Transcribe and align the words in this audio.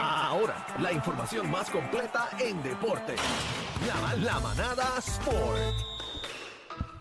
Ahora, 0.00 0.64
la 0.78 0.92
información 0.92 1.50
más 1.50 1.68
completa 1.70 2.28
en 2.38 2.62
deporte. 2.62 3.16
La, 3.86 4.14
la 4.16 4.38
manada 4.40 4.98
Sport. 4.98 5.74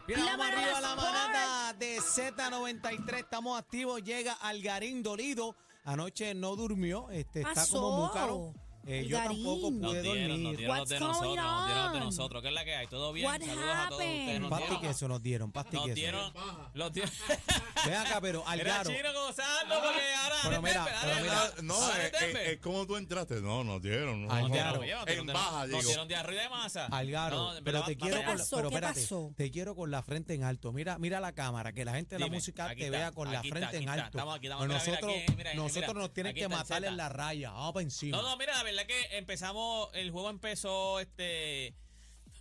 Mira, 0.07 0.23
La 0.23 0.37
vamos 0.37 0.47
arriba 0.47 0.81
la 0.81 0.95
manada 0.95 1.73
de 1.73 1.99
Z93. 1.99 3.17
Estamos 3.19 3.59
activos. 3.59 4.01
Llega 4.03 4.33
Algarín 4.33 5.03
dolido. 5.03 5.55
Anoche 5.83 6.33
no 6.33 6.55
durmió. 6.55 7.09
Este, 7.11 7.41
está 7.41 7.53
Pasó. 7.53 7.81
como 7.81 8.07
múcaro. 8.07 8.53
Eh, 8.87 9.05
yo 9.05 9.17
tampoco 9.17 9.69
Nos 9.71 9.91
pude 9.91 10.01
Nos 10.01 10.01
dieron, 10.03 10.27
nos 10.29 10.29
dormir. 10.41 10.57
dieron 10.57 10.77
los 10.77 10.79
What's 10.79 10.89
de 10.89 10.99
going 10.99 11.07
nosotros, 11.11 11.35
nos 11.35 11.65
dieron 11.67 11.83
los 11.83 11.91
de 11.93 11.97
on? 11.99 12.03
nosotros. 12.05 12.41
¿Qué 12.41 12.47
es 12.47 12.53
la 12.53 12.65
que 12.65 12.75
hay? 12.75 12.87
¿Todo 12.87 13.13
bien? 13.13 13.27
What 13.27 13.39
Saludos 13.41 13.57
a 13.59 13.87
todos 13.89 13.91
ustedes. 14.01 14.19
happened? 14.21 14.39
Nos 14.41 14.49
Pasti 14.49 14.65
dieron, 14.67 14.81
queso 14.87 15.07
nos 15.07 15.21
dieron, 15.23 15.51
pasti 15.51 15.75
nos 15.75 15.85
queso. 15.85 15.95
dieron, 15.95 16.33
los 16.73 16.93
dieron. 16.93 17.11
Ven 17.85 17.93
acá, 17.95 18.21
pero 18.21 18.41
Era 18.41 18.51
Algaro. 18.51 18.89
chino 18.91 19.13
gozando 19.13 19.75
porque 19.81 20.01
ahora 20.15 20.35
Pero 20.43 20.61
mira, 20.61 20.85
pero. 21.01 21.63
No, 21.63 21.75
es, 21.95 22.57
como 22.59 22.85
tú 22.87 22.95
entraste. 22.97 23.41
No, 23.41 23.63
nos 23.63 23.81
dieron. 23.81 24.25
No, 24.25 24.33
Ay, 24.33 24.43
no, 24.43 24.49
claro. 24.51 24.75
no. 24.75 24.79
Oye, 24.81 24.93
nos 24.93 25.07
En 25.07 25.13
dieron- 25.13 25.27
baja, 25.33 25.51
Nos 25.59 25.67
digo. 25.67 25.81
dieron 25.81 26.07
de 26.07 26.15
arriba 26.15 26.41
y 26.41 26.43
de 26.45 26.49
masa. 26.49 26.85
Algaro, 26.87 27.51
pero 27.63 27.83
te 27.83 27.97
quiero 27.97 28.17
con 28.23 28.25
la, 28.25 28.37
pasó? 28.37 28.55
pero 28.57 28.69
¿Qué 28.69 28.75
espérate, 28.75 29.01
pasó? 29.01 29.33
te 29.35 29.51
quiero 29.51 29.75
con 29.75 29.91
la 29.91 30.01
frente 30.03 30.33
en 30.33 30.43
alto. 30.43 30.71
Mira, 30.71 30.97
mira 30.97 31.19
la 31.19 31.33
cámara, 31.33 31.73
que 31.73 31.83
la 31.85 31.93
gente 31.93 32.15
de 32.15 32.19
la 32.19 32.25
Dime, 32.25 32.37
música 32.37 32.65
aquí 32.69 32.79
te 32.79 32.85
está, 32.87 32.97
vea 32.97 33.11
con 33.11 33.31
la 33.31 33.39
aquí 33.39 33.49
frente 33.49 33.77
en 33.77 33.83
está. 33.83 33.93
alto. 33.93 34.05
Estamos 34.17 34.35
aquí, 34.37 34.47
estamos, 34.47 34.67
mira, 34.67 34.79
mira, 34.79 34.85
nosotros 34.91 35.11
aquí, 35.15 35.23
mira, 35.35 35.35
mira, 35.37 35.53
nosotros 35.63 35.87
mira. 35.87 36.01
nos 36.01 36.13
tienen 36.13 36.31
Aquí 36.31 36.39
que 36.39 36.45
está 36.45 36.57
matar 36.57 36.77
en 36.83 36.89
Z. 36.89 36.95
la 36.95 37.09
raya. 37.09 37.51
Vamos 37.51 37.73
para 37.73 37.83
encima. 37.83 38.17
No, 38.17 38.23
no, 38.23 38.37
mira, 38.37 38.53
la 38.55 38.63
verdad 38.63 38.76
que 38.85 39.17
empezamos, 39.17 39.89
el 39.93 40.11
juego 40.11 40.29
empezó, 40.29 40.99
este, 40.99 41.73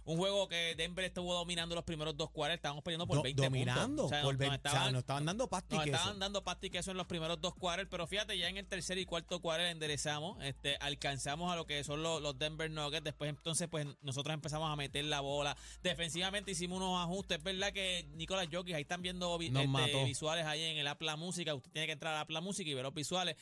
un 0.05 0.19
juego 0.19 0.47
que 0.47 0.77
Denver 0.77 1.05
estuvo 1.05 1.35
dominando 1.35 1.75
los 1.75 1.83
primeros 1.83 2.17
dos 2.17 2.31
cuartos, 2.31 2.55
estábamos 2.55 2.85
perdiendo 2.85 3.09
por 3.09 3.17
Do- 3.17 3.23
20 3.25 3.43
dominando. 3.43 4.05
puntos. 4.05 4.07
O 4.07 4.09
sea, 4.11 4.23
por 4.23 4.35
nos- 4.39 4.41
o 4.47 4.47
sea, 4.47 4.55
estaban- 4.55 4.93
nos 4.93 5.01
estaban 5.01 5.25
dando 5.25 5.49
pasti 5.49 5.75
Nos 5.75 5.85
estaban 5.87 6.19
dando 6.21 6.45
pasti 6.45 6.71
queso 6.71 6.93
en 6.93 6.97
los 6.97 7.09
primeros 7.09 7.41
dos 7.41 7.57
cuartos, 7.57 7.89
pero 7.91 8.07
fíjate, 8.07 8.39
ya 8.39 8.49
en 8.49 8.57
el 8.57 8.69
tercer 8.69 8.99
y 8.99 9.05
cuarto 9.05 9.41
cuarto 9.41 9.67
enderezamos, 9.67 10.41
este, 10.45 10.77
alcanzamos 10.77 11.51
a 11.53 11.57
lo 11.57 11.67
que 11.67 11.83
son 11.83 12.05
los, 12.05 12.23
los 12.23 12.39
Denver 12.39 12.71
Nuggets, 12.71 13.03
después 13.03 13.31
entonces 13.31 13.67
pues 13.69 13.85
nosotros 14.03 14.33
empezamos 14.33 14.71
a 14.71 14.77
meter 14.77 15.05
la 15.07 15.21
bola, 15.23 15.57
defensivamente 15.83 16.53
hicimos 16.53 16.77
unos 16.77 17.03
ajustes, 17.03 17.39
es 17.39 17.43
verdad 17.43 17.73
que 17.73 18.07
Nicolás 18.15 18.47
Jokic, 18.53 18.77
ahí 18.77 18.83
están 18.83 19.03
viendo 19.03 19.37
vi- 19.39 19.49
este, 19.49 20.05
visuales 20.05 20.47
ahí 20.47 20.63
en 20.63 20.77
el 20.77 20.87
App 20.87 21.03
La 21.03 21.17
Música, 21.17 21.53
usted 21.53 21.73
tiene 21.73 21.87
que 21.87 21.93
entrar 21.93 22.15
a 22.15 22.21
App 22.21 22.31
La 22.31 22.41
Música 22.41 22.71
y 22.71 22.75
ver 22.75 22.85
los 22.85 22.95
visuales, 22.95 23.35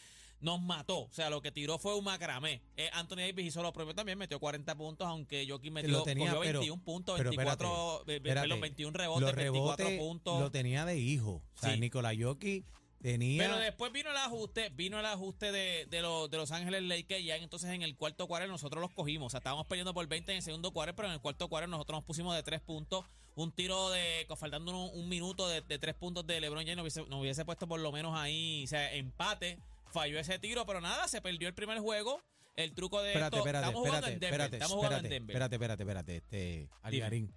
nos 0.44 0.60
mató, 0.60 1.00
o 1.00 1.12
sea, 1.12 1.30
lo 1.30 1.40
que 1.40 1.50
tiró 1.50 1.78
fue 1.78 1.96
un 1.96 2.04
macramé. 2.04 2.60
Eh, 2.76 2.88
Anthony 2.92 3.16
Davis 3.16 3.46
hizo 3.46 3.62
lo 3.62 3.72
propio 3.72 3.94
también, 3.94 4.18
metió 4.18 4.38
40 4.38 4.74
puntos, 4.76 5.06
aunque 5.08 5.46
Jokic 5.48 5.72
metió 5.72 5.90
Lo 5.90 6.02
tenía, 6.02 6.26
cogió 6.30 6.40
pero- 6.42 6.58
21 6.60 6.84
puntos, 6.84 7.16
pero 7.16 7.30
24, 7.30 7.66
espérate, 8.00 8.12
eh, 8.12 8.16
espérate. 8.16 8.40
perdón, 8.48 8.60
21 8.60 8.96
rebotes, 8.98 9.20
Los 9.22 9.34
24 9.34 9.84
rebotes 9.86 9.98
puntos. 9.98 10.40
lo 10.40 10.50
tenía 10.50 10.84
de 10.84 10.98
hijo. 10.98 11.42
O 11.54 11.58
sea, 11.58 11.72
Sí. 11.72 11.80
Nicolás 11.80 12.14
Jokic 12.20 12.64
tenía... 13.00 13.42
Pero 13.42 13.56
después 13.58 13.90
vino 13.92 14.10
el 14.10 14.16
ajuste, 14.18 14.68
vino 14.70 15.00
el 15.00 15.06
ajuste 15.06 15.50
de, 15.50 15.86
de, 15.86 16.02
los, 16.02 16.30
de 16.30 16.36
Los 16.36 16.52
Ángeles 16.52 16.82
Lakers 16.82 17.20
y 17.20 17.24
ya 17.24 17.36
entonces 17.36 17.70
en 17.70 17.82
el 17.82 17.96
cuarto 17.96 18.26
cuarto 18.28 18.46
nosotros 18.48 18.80
los 18.82 18.92
cogimos. 18.92 19.26
O 19.26 19.30
sea, 19.30 19.38
estábamos 19.38 19.66
peleando 19.66 19.94
por 19.94 20.06
20 20.06 20.30
en 20.32 20.36
el 20.36 20.42
segundo 20.42 20.70
cuarto, 20.72 20.94
pero 20.94 21.08
en 21.08 21.14
el 21.14 21.20
cuarto 21.20 21.48
cuarto 21.48 21.68
nosotros 21.68 21.96
nos 21.98 22.04
pusimos 22.04 22.34
de 22.36 22.42
tres 22.42 22.60
puntos. 22.60 23.04
Un 23.34 23.50
tiro 23.50 23.90
de, 23.90 24.26
faltando 24.36 24.70
un, 24.78 25.00
un 25.00 25.08
minuto 25.08 25.48
de, 25.48 25.60
de 25.62 25.78
tres 25.78 25.94
puntos 25.94 26.24
de 26.26 26.40
LeBron 26.40 26.62
James, 26.64 26.76
nos 26.76 26.82
hubiese, 26.84 27.10
nos 27.10 27.20
hubiese 27.20 27.44
puesto 27.44 27.66
por 27.66 27.80
lo 27.80 27.90
menos 27.90 28.16
ahí, 28.16 28.62
o 28.64 28.68
sea, 28.68 28.92
empate. 28.94 29.58
Falló 29.94 30.18
ese 30.18 30.40
tiro, 30.40 30.66
pero 30.66 30.80
nada, 30.80 31.06
se 31.06 31.22
perdió 31.22 31.46
el 31.46 31.54
primer 31.54 31.78
juego. 31.78 32.20
El 32.56 32.74
truco 32.74 33.00
de 33.00 33.10
espérate, 33.10 33.36
esto, 33.36 33.46
espérate, 33.48 33.66
estamos 33.66 33.80
jugando 33.86 34.06
espérate, 34.08 34.12
en 34.14 34.20
Denver. 34.20 34.40
espérate, 34.40 34.56
estamos 34.56 34.74
jugando 34.76 34.96
espérate, 34.96 35.16
en 35.16 35.26
Denver. 35.26 35.34
espérate, 35.36 35.54
espérate, 35.82 35.82
espérate, 35.82 36.16
este, 36.16 36.70
Algarín. 36.82 37.32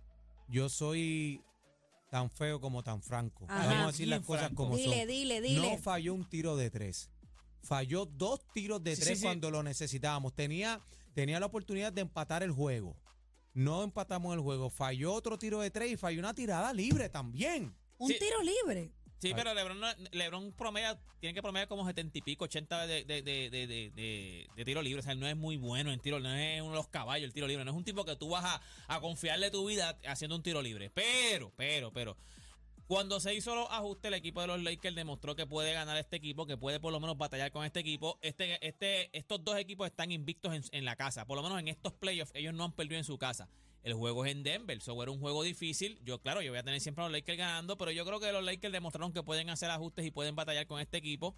Yo 0.48 0.70
soy 0.70 1.42
tan 2.10 2.32
feo 2.32 2.60
como 2.60 2.84
tan 2.84 3.04
franco. 3.04 3.46
Ajá. 3.48 3.68
Vamos 3.68 3.84
a 3.84 3.88
decir 3.88 4.08
las 4.08 4.22
cosas 4.22 4.46
franco. 4.48 4.64
como 4.64 4.76
Dile, 4.76 5.00
son. 5.00 5.08
dile, 5.08 5.42
dile. 5.42 5.72
No 5.72 5.78
falló 5.78 6.14
un 6.16 6.28
tiro 6.28 6.56
de 6.58 6.72
tres. 6.72 7.12
Falló 7.62 8.06
dos 8.08 8.40
tiros 8.54 8.84
de 8.84 8.96
Sí, 8.96 9.02
tres 9.04 9.18
sí, 9.18 9.22
sí. 9.22 9.24
cuando 9.28 9.52
lo 9.52 9.62
necesitábamos. 9.62 10.34
Tenía, 10.34 10.82
tenía 11.14 11.40
la 11.40 11.46
oportunidad 11.46 11.94
de 11.94 12.02
empatar 12.02 12.42
el 12.42 12.52
juego. 12.52 12.96
No 13.54 13.84
empatamos 13.84 14.34
el 14.34 14.40
juego. 14.40 14.70
Falló 14.70 15.14
otro 15.14 15.38
tiro 15.38 15.60
de 15.60 15.70
tres 15.70 15.92
y 15.92 15.98
falló 15.98 16.20
una 16.20 16.34
tirada 16.34 16.72
libre 16.74 17.10
también. 17.10 17.76
Un 17.98 18.10
Sí. 18.10 18.18
tiro 18.20 18.42
libre. 18.42 18.92
Sí, 19.20 19.34
pero 19.36 19.54
LeBron, 19.54 19.80
LeBron 20.12 20.52
promedia, 20.54 21.00
tiene 21.20 21.34
que 21.34 21.42
promediar 21.42 21.68
como 21.68 21.86
70 21.88 22.18
y 22.18 22.22
pico, 22.22 22.44
80 22.46 22.86
de, 22.86 23.04
de, 23.04 23.22
de, 23.24 23.50
de, 23.50 23.68
de, 23.68 23.92
de- 23.92 24.48
de 24.56 24.66
tiro 24.66 24.82
libre. 24.82 25.00
O 25.00 25.04
sea, 25.04 25.14
él 25.14 25.20
no 25.20 25.28
es 25.28 25.36
muy 25.36 25.58
bueno 25.58 25.92
en 25.92 26.00
tiro, 26.00 26.20
no 26.20 26.32
es 26.34 26.62
uno 26.62 26.72
de 26.72 26.78
los 26.78 26.88
caballos 26.88 27.26
el 27.26 27.34
tiro 27.34 27.48
libre. 27.48 27.66
No 27.66 27.72
es 27.72 27.78
un 27.78 27.84
tipo 27.84 28.06
que 28.06 28.16
tú 28.16 28.30
vas 28.30 28.46
a, 28.46 28.62
a 28.96 29.00
confiarle 29.02 29.50
tu 29.50 29.66
vida 29.68 29.98
haciendo 30.08 30.36
un 30.36 30.44
tiro 30.44 30.62
libre. 30.62 30.90
Pero, 30.92 31.52
pero, 31.56 31.92
pero. 31.92 32.16
Cuando 32.86 33.20
se 33.20 33.34
hizo 33.36 33.54
los 33.54 33.68
ajustes, 33.70 34.08
el 34.08 34.14
equipo 34.14 34.40
de 34.40 34.48
los 34.48 34.64
Lakers 34.64 34.96
demostró 34.96 35.36
que 35.36 35.46
puede 35.46 35.74
ganar 35.74 35.98
este 35.98 36.16
equipo, 36.16 36.46
que 36.46 36.56
puede 36.56 36.80
por 36.80 36.94
lo 36.94 37.02
menos 37.02 37.18
batallar 37.18 37.52
con 37.52 37.66
este 37.66 37.82
equipo. 37.82 38.18
Este, 38.22 38.66
este, 38.66 39.10
estos 39.18 39.44
dos 39.44 39.58
equipos 39.58 39.88
están 39.88 40.10
invictos 40.14 40.54
en, 40.54 40.64
en 40.72 40.86
la 40.86 40.96
casa. 40.96 41.26
Por 41.26 41.36
lo 41.36 41.44
menos 41.44 41.60
en 41.60 41.68
estos 41.68 41.92
playoffs, 41.94 42.32
ellos 42.34 42.54
no 42.54 42.64
han 42.64 42.72
perdido 42.72 42.98
en 42.98 43.04
su 43.04 43.18
casa. 43.18 43.50
El 43.88 43.94
juego 43.94 44.26
es 44.26 44.34
en 44.34 44.44
Denver, 44.44 44.82
so 44.82 45.02
era 45.02 45.12
un 45.12 45.20
juego 45.22 45.44
difícil. 45.44 45.98
Yo, 46.04 46.20
claro, 46.20 46.42
yo 46.42 46.52
voy 46.52 46.60
a 46.60 46.64
tener 46.64 46.82
siempre 46.82 47.06
a 47.06 47.08
los 47.08 47.14
Lakers 47.14 47.38
ganando, 47.38 47.78
pero 47.78 47.90
yo 47.92 48.06
creo 48.06 48.20
que 48.20 48.30
los 48.34 48.44
Lakers 48.44 48.74
demostraron 48.74 49.14
que 49.14 49.24
pueden 49.24 49.50
hacer 49.50 49.70
ajustes 49.72 50.06
y 50.06 50.12
pueden 50.12 50.36
batallar 50.36 50.68
con 50.68 50.82
este 50.82 50.98
equipo. 50.98 51.36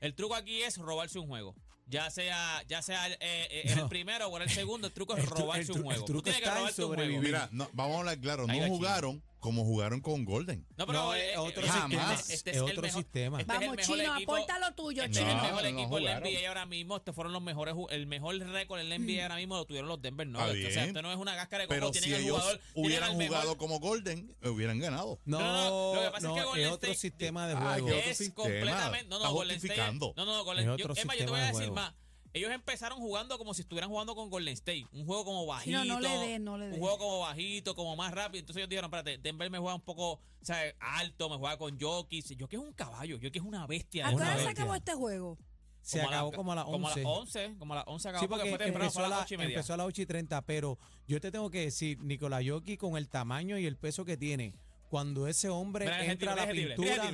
El 0.00 0.14
truco 0.14 0.34
aquí 0.34 0.62
es 0.62 0.78
robarse 0.78 1.18
un 1.18 1.28
juego. 1.28 1.54
Ya 1.86 2.08
sea, 2.08 2.62
ya 2.66 2.80
sea 2.80 3.08
eh, 3.10 3.18
eh, 3.20 3.72
No. 3.76 3.82
el 3.82 3.88
primero 3.90 4.28
o 4.28 4.36
en 4.38 4.44
el 4.44 4.48
segundo, 4.50 4.86
el 4.86 4.92
truco 4.94 5.14
es 5.16 5.24
El 5.24 5.28
tru- 5.30 5.40
robarse 5.40 5.64
el 5.64 5.70
un 5.72 5.76
el 5.78 5.82
juego. 5.84 6.00
Tú 6.06 6.12
truco 6.12 6.22
tienes 6.22 6.40
que 6.40 6.46
robarte 6.48 6.64
un 6.82 6.86
juego. 6.88 6.92
sobrevivir. 6.94 7.20
Mira, 7.28 7.48
no, 7.52 7.68
vamos 7.74 7.96
a 7.96 7.98
hablar 7.98 8.18
claro. 8.20 8.46
Ahí 8.48 8.60
No 8.60 8.68
jugaron 8.68 9.22
como 9.42 9.64
jugaron 9.64 10.00
con 10.00 10.24
Golden. 10.24 10.64
No, 10.76 10.86
pero 10.86 11.02
No, 11.02 11.14
eh, 11.16 11.32
es 11.32 11.36
otro 11.36 11.62
sistema. 11.64 12.14
este- 12.14 12.34
este 12.34 12.50
es 12.52 12.60
otro 12.60 12.80
mejor- 12.80 13.02
sistema. 13.02 13.40
este 13.40 13.52
es 13.52 13.60
el 13.60 13.68
Vamos, 13.68 13.84
Chino, 13.84 14.14
equipo- 14.14 14.36
aporta 14.36 14.58
lo 14.60 14.74
tuyo, 14.74 15.02
Este 15.02 15.18
Chino. 15.18 15.30
el 15.32 15.36
No, 15.36 15.42
mejor 15.42 15.62
no 15.62 15.68
equipo 15.68 15.96
del 15.96 16.04
jugaron. 16.04 16.22
NBA 16.28 16.48
ahora 16.48 16.64
mismo. 16.66 16.96
Estos 16.96 17.14
fueron 17.16 17.32
los 17.32 17.42
mejores. 17.42 17.74
El 17.90 18.06
mejor 18.06 18.38
récord 18.38 18.78
en 18.80 18.88
la 18.88 18.94
NBA 18.94 19.22
ahora 19.24 19.34
mismo 19.36 19.56
lo 19.56 19.64
tuvieron 19.64 19.88
los 19.88 20.00
Denver 20.00 20.26
Nuggets. 20.28 20.54
Está 20.54 20.68
O 20.68 20.72
sea, 20.72 20.84
esto 20.84 21.02
no 21.02 21.10
es 21.10 21.18
una 21.18 21.34
cáscara 21.34 21.64
de. 21.64 21.68
Pero 21.68 21.90
Tienen 21.90 22.08
si 22.08 22.14
al 22.14 22.20
ellos 22.22 22.36
jugador, 22.38 22.60
hubieran 22.74 23.16
mejor- 23.18 23.36
jugado 23.36 23.58
como 23.58 23.80
Golden, 23.80 24.32
hubieran 24.44 24.78
ganado. 24.78 25.18
No, 25.24 25.40
No, 25.40 25.44
no, 25.52 25.52
no, 25.52 25.94
lo 25.96 26.00
que 26.02 26.06
pasa 26.12 26.16
es 26.18 26.22
no, 26.22 26.34
que 26.36 26.42
Golden 26.44 26.66
otro 26.68 26.90
State- 26.92 26.98
sistema 27.00 27.46
de 27.48 27.54
Ah, 27.54 27.60
juego. 27.80 27.88
es 27.88 28.16
sistema. 28.16 28.34
completamente. 28.36 29.04
No, 29.08 29.18
no, 29.18 29.24
Está 29.24 29.28
Golden 29.28 29.56
State. 29.56 29.92
No, 30.16 30.24
no, 30.24 30.44
Golden 30.44 30.62
Es 30.64 30.68
yo, 30.78 30.84
otro 30.84 30.94
es 30.94 31.04
más, 31.04 31.16
yo 31.16 31.18
te 31.18 31.24
sistema 31.24 31.30
voy 31.32 31.40
a 31.40 31.42
de 31.42 31.46
decir 31.48 31.68
juego. 31.68 31.74
más. 31.74 31.94
Ellos 32.34 32.50
empezaron 32.50 32.98
jugando 32.98 33.36
como 33.38 33.52
si 33.54 33.60
estuvieran 33.62 33.90
jugando 33.90 34.14
con 34.14 34.30
Golden 34.30 34.54
State. 34.54 34.86
Un 34.92 35.04
juego 35.06 35.24
como 35.24 35.46
bajito. 35.46 35.82
Chino, 35.82 35.94
no 35.94 36.00
le 36.00 36.08
des, 36.26 36.40
no 36.40 36.56
le 36.56 36.64
Un 36.66 36.70
des. 36.72 36.80
juego 36.80 36.98
como 36.98 37.20
bajito, 37.20 37.74
como 37.74 37.94
más 37.96 38.12
rápido. 38.12 38.40
Entonces 38.40 38.60
ellos 38.60 38.70
dijeron, 38.70 38.88
espérate, 38.88 39.18
Denver 39.18 39.50
me 39.50 39.58
juega 39.58 39.74
un 39.74 39.82
poco, 39.82 40.12
o 40.12 40.20
sea, 40.40 40.58
alto, 40.80 41.28
me 41.28 41.36
juega 41.36 41.58
con 41.58 41.78
Jokic. 41.78 42.24
Jokic 42.40 42.52
es 42.54 42.58
un 42.58 42.72
caballo, 42.72 43.16
Jokic 43.16 43.36
es 43.36 43.42
una 43.42 43.66
bestia. 43.66 44.06
¿A 44.06 44.10
de 44.10 44.16
qué 44.16 44.22
hora 44.22 44.38
se 44.38 44.48
acabó 44.48 44.74
este 44.74 44.94
juego? 44.94 45.38
Se 45.82 45.98
Como 45.98 46.08
acabó 46.10 46.30
la- 46.30 46.36
como 46.36 46.52
a 46.52 46.54
las 46.54 46.64
11. 46.66 46.72
Como 46.72 46.86
a 46.86 46.94
las 46.96 47.06
11, 47.06 47.54
como 47.58 47.72
a 47.72 47.76
las 47.76 47.84
11 47.88 48.08
acabó 48.08 48.22
Sí, 48.22 48.28
porque 48.28 48.50
porque 48.50 48.64
empezó, 48.68 48.98
a 49.00 49.02
las 49.02 49.10
la- 49.10 49.20
8 49.24 49.34
y 49.34 49.36
media. 49.38 49.54
empezó 49.56 49.74
a 49.74 49.76
las 49.76 49.86
8 49.88 50.02
y 50.02 50.06
30, 50.06 50.42
pero 50.42 50.78
yo 51.08 51.20
te 51.20 51.30
tengo 51.32 51.50
que 51.50 51.60
decir, 51.60 51.98
Nicolás 52.00 52.44
Jokic 52.46 52.78
con 52.80 52.96
el 52.96 53.08
tamaño 53.08 53.58
y 53.58 53.66
el 53.66 53.76
peso 53.76 54.04
que 54.04 54.16
tiene, 54.16 54.54
cuando 54.88 55.26
ese 55.26 55.48
hombre 55.48 55.86
Mira, 55.86 56.04
entra 56.04 56.32
a 56.34 56.36
la 56.36 56.46
pintura... 56.52 57.10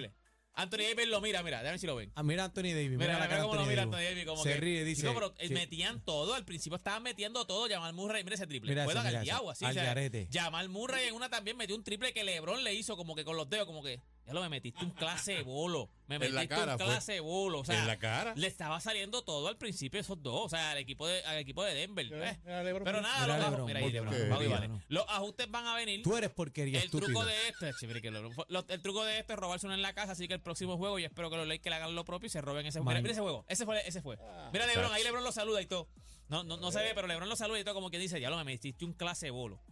Anthony 0.58 0.78
Davis 0.92 1.06
lo 1.06 1.20
mira, 1.20 1.40
mira, 1.44 1.58
déjame 1.58 1.70
ver 1.70 1.78
si 1.78 1.86
lo 1.86 1.94
ven. 1.94 2.10
Ah, 2.16 2.24
mira 2.24 2.42
Anthony 2.42 2.62
Davis, 2.74 2.90
mira, 2.90 2.98
Mira, 2.98 3.12
la 3.12 3.18
mira, 3.20 3.28
cara 3.28 3.42
cómo 3.42 3.54
lo 3.54 3.60
mira 3.64 3.86
Davis. 3.86 3.94
Anthony 3.94 4.10
Davis. 4.10 4.24
Como 4.26 4.42
Se 4.42 4.52
que, 4.54 4.60
ríe, 4.60 4.84
dice... 4.84 5.02
Chico, 5.02 5.14
pero 5.14 5.34
metían 5.50 6.04
todo. 6.04 6.34
Al 6.34 6.44
principio 6.44 6.76
estaban 6.76 7.04
metiendo 7.04 7.46
todo. 7.46 7.68
Jamal 7.68 7.94
Murray, 7.94 8.24
mira 8.24 8.34
ese 8.34 8.48
triple. 8.48 8.72
Mira 8.72 8.84
mira 8.84 9.00
al 9.02 9.06
ese, 9.24 9.50
así. 9.50 9.64
al 9.64 9.70
o 9.70 9.74
sea. 9.74 10.26
Jamal 10.32 10.68
Murray 10.68 11.06
en 11.06 11.14
una 11.14 11.28
también 11.28 11.56
metió 11.56 11.76
un 11.76 11.84
triple 11.84 12.12
que 12.12 12.24
LeBron 12.24 12.64
le 12.64 12.74
hizo 12.74 12.96
como 12.96 13.14
que 13.14 13.24
con 13.24 13.36
los 13.36 13.48
dedos, 13.48 13.66
como 13.66 13.84
que, 13.84 14.00
ya 14.28 14.34
lo 14.34 14.40
me 14.42 14.48
metiste 14.48 14.84
un 14.84 14.90
clase 14.92 15.32
de 15.32 15.42
bolo. 15.42 15.90
Me 16.06 16.14
En 16.16 16.20
la 16.22 16.28
metiste 16.42 16.48
cara 16.48 16.72
un 16.74 16.78
fue. 16.78 16.86
clase 16.86 17.12
de 17.14 17.20
bolo. 17.20 17.58
O 17.60 17.64
sea, 17.64 17.78
en 17.80 17.86
la 17.86 17.98
cara. 17.98 18.32
le 18.36 18.46
estaba 18.46 18.78
saliendo 18.80 19.22
todo 19.24 19.48
al 19.48 19.56
principio 19.58 19.98
esos 20.00 20.22
dos. 20.22 20.44
O 20.44 20.48
sea, 20.48 20.70
al 20.70 20.78
equipo 20.78 21.06
de, 21.06 21.22
al 21.24 21.38
equipo 21.38 21.64
de 21.64 21.74
Denver. 21.74 22.06
eh. 22.12 22.38
Pero 22.44 23.00
nada, 23.00 23.26
los, 23.26 23.38
LeBron, 23.38 23.66
mira 23.66 23.80
ahí, 23.80 23.90
LeBron, 23.90 24.82
los 24.88 25.04
ajustes 25.08 25.50
van 25.50 25.66
a 25.66 25.74
venir. 25.74 26.02
Tú 26.02 26.16
eres 26.16 26.30
porquería, 26.30 26.78
El 26.78 26.84
estúpido. 26.84 27.06
truco 27.08 27.24
de 27.24 27.48
esto, 27.48 27.66
chévere 27.80 28.00
que 28.02 28.10
LeBron 28.10 28.32
fue- 28.32 28.44
lo- 28.48 28.64
el 28.68 28.82
truco 28.82 29.04
de 29.04 29.18
esto 29.18 29.32
es 29.32 29.38
robarse 29.38 29.66
uno 29.66 29.74
en 29.74 29.82
la 29.82 29.92
casa, 29.94 30.12
así 30.12 30.28
que 30.28 30.34
el 30.34 30.40
próximo 30.40 30.76
juego 30.76 30.98
yo 30.98 31.06
espero 31.06 31.30
que 31.30 31.36
los 31.36 31.46
Lakers 31.48 31.74
hagan 31.76 31.94
lo 31.94 32.04
propio 32.04 32.26
y 32.26 32.30
se 32.30 32.40
roben 32.40 32.66
ese 32.66 32.80
juego. 32.80 33.00
Mira, 33.00 33.10
ese 33.12 33.20
juego, 33.20 33.44
ese 33.48 33.64
fue, 33.64 33.82
ese 33.88 34.02
fue. 34.02 34.18
Mira 34.52 34.66
LeBron, 34.66 34.92
ahí. 34.92 35.02
LeBron 35.02 35.24
lo 35.24 35.32
saluda 35.32 35.60
y 35.62 35.66
todo. 35.66 35.88
No, 36.28 36.44
no, 36.44 36.58
no 36.58 36.70
se 36.70 36.80
ve, 36.80 36.92
pero 36.94 37.06
LeBron 37.06 37.28
lo 37.28 37.36
saluda 37.36 37.58
y 37.58 37.64
todo 37.64 37.74
como 37.74 37.90
que 37.90 37.98
dice, 37.98 38.20
ya 38.20 38.28
lo 38.28 38.36
me 38.36 38.44
metiste 38.44 38.84
un 38.84 38.92
clase 38.92 39.26
de 39.26 39.30
bolo. 39.30 39.62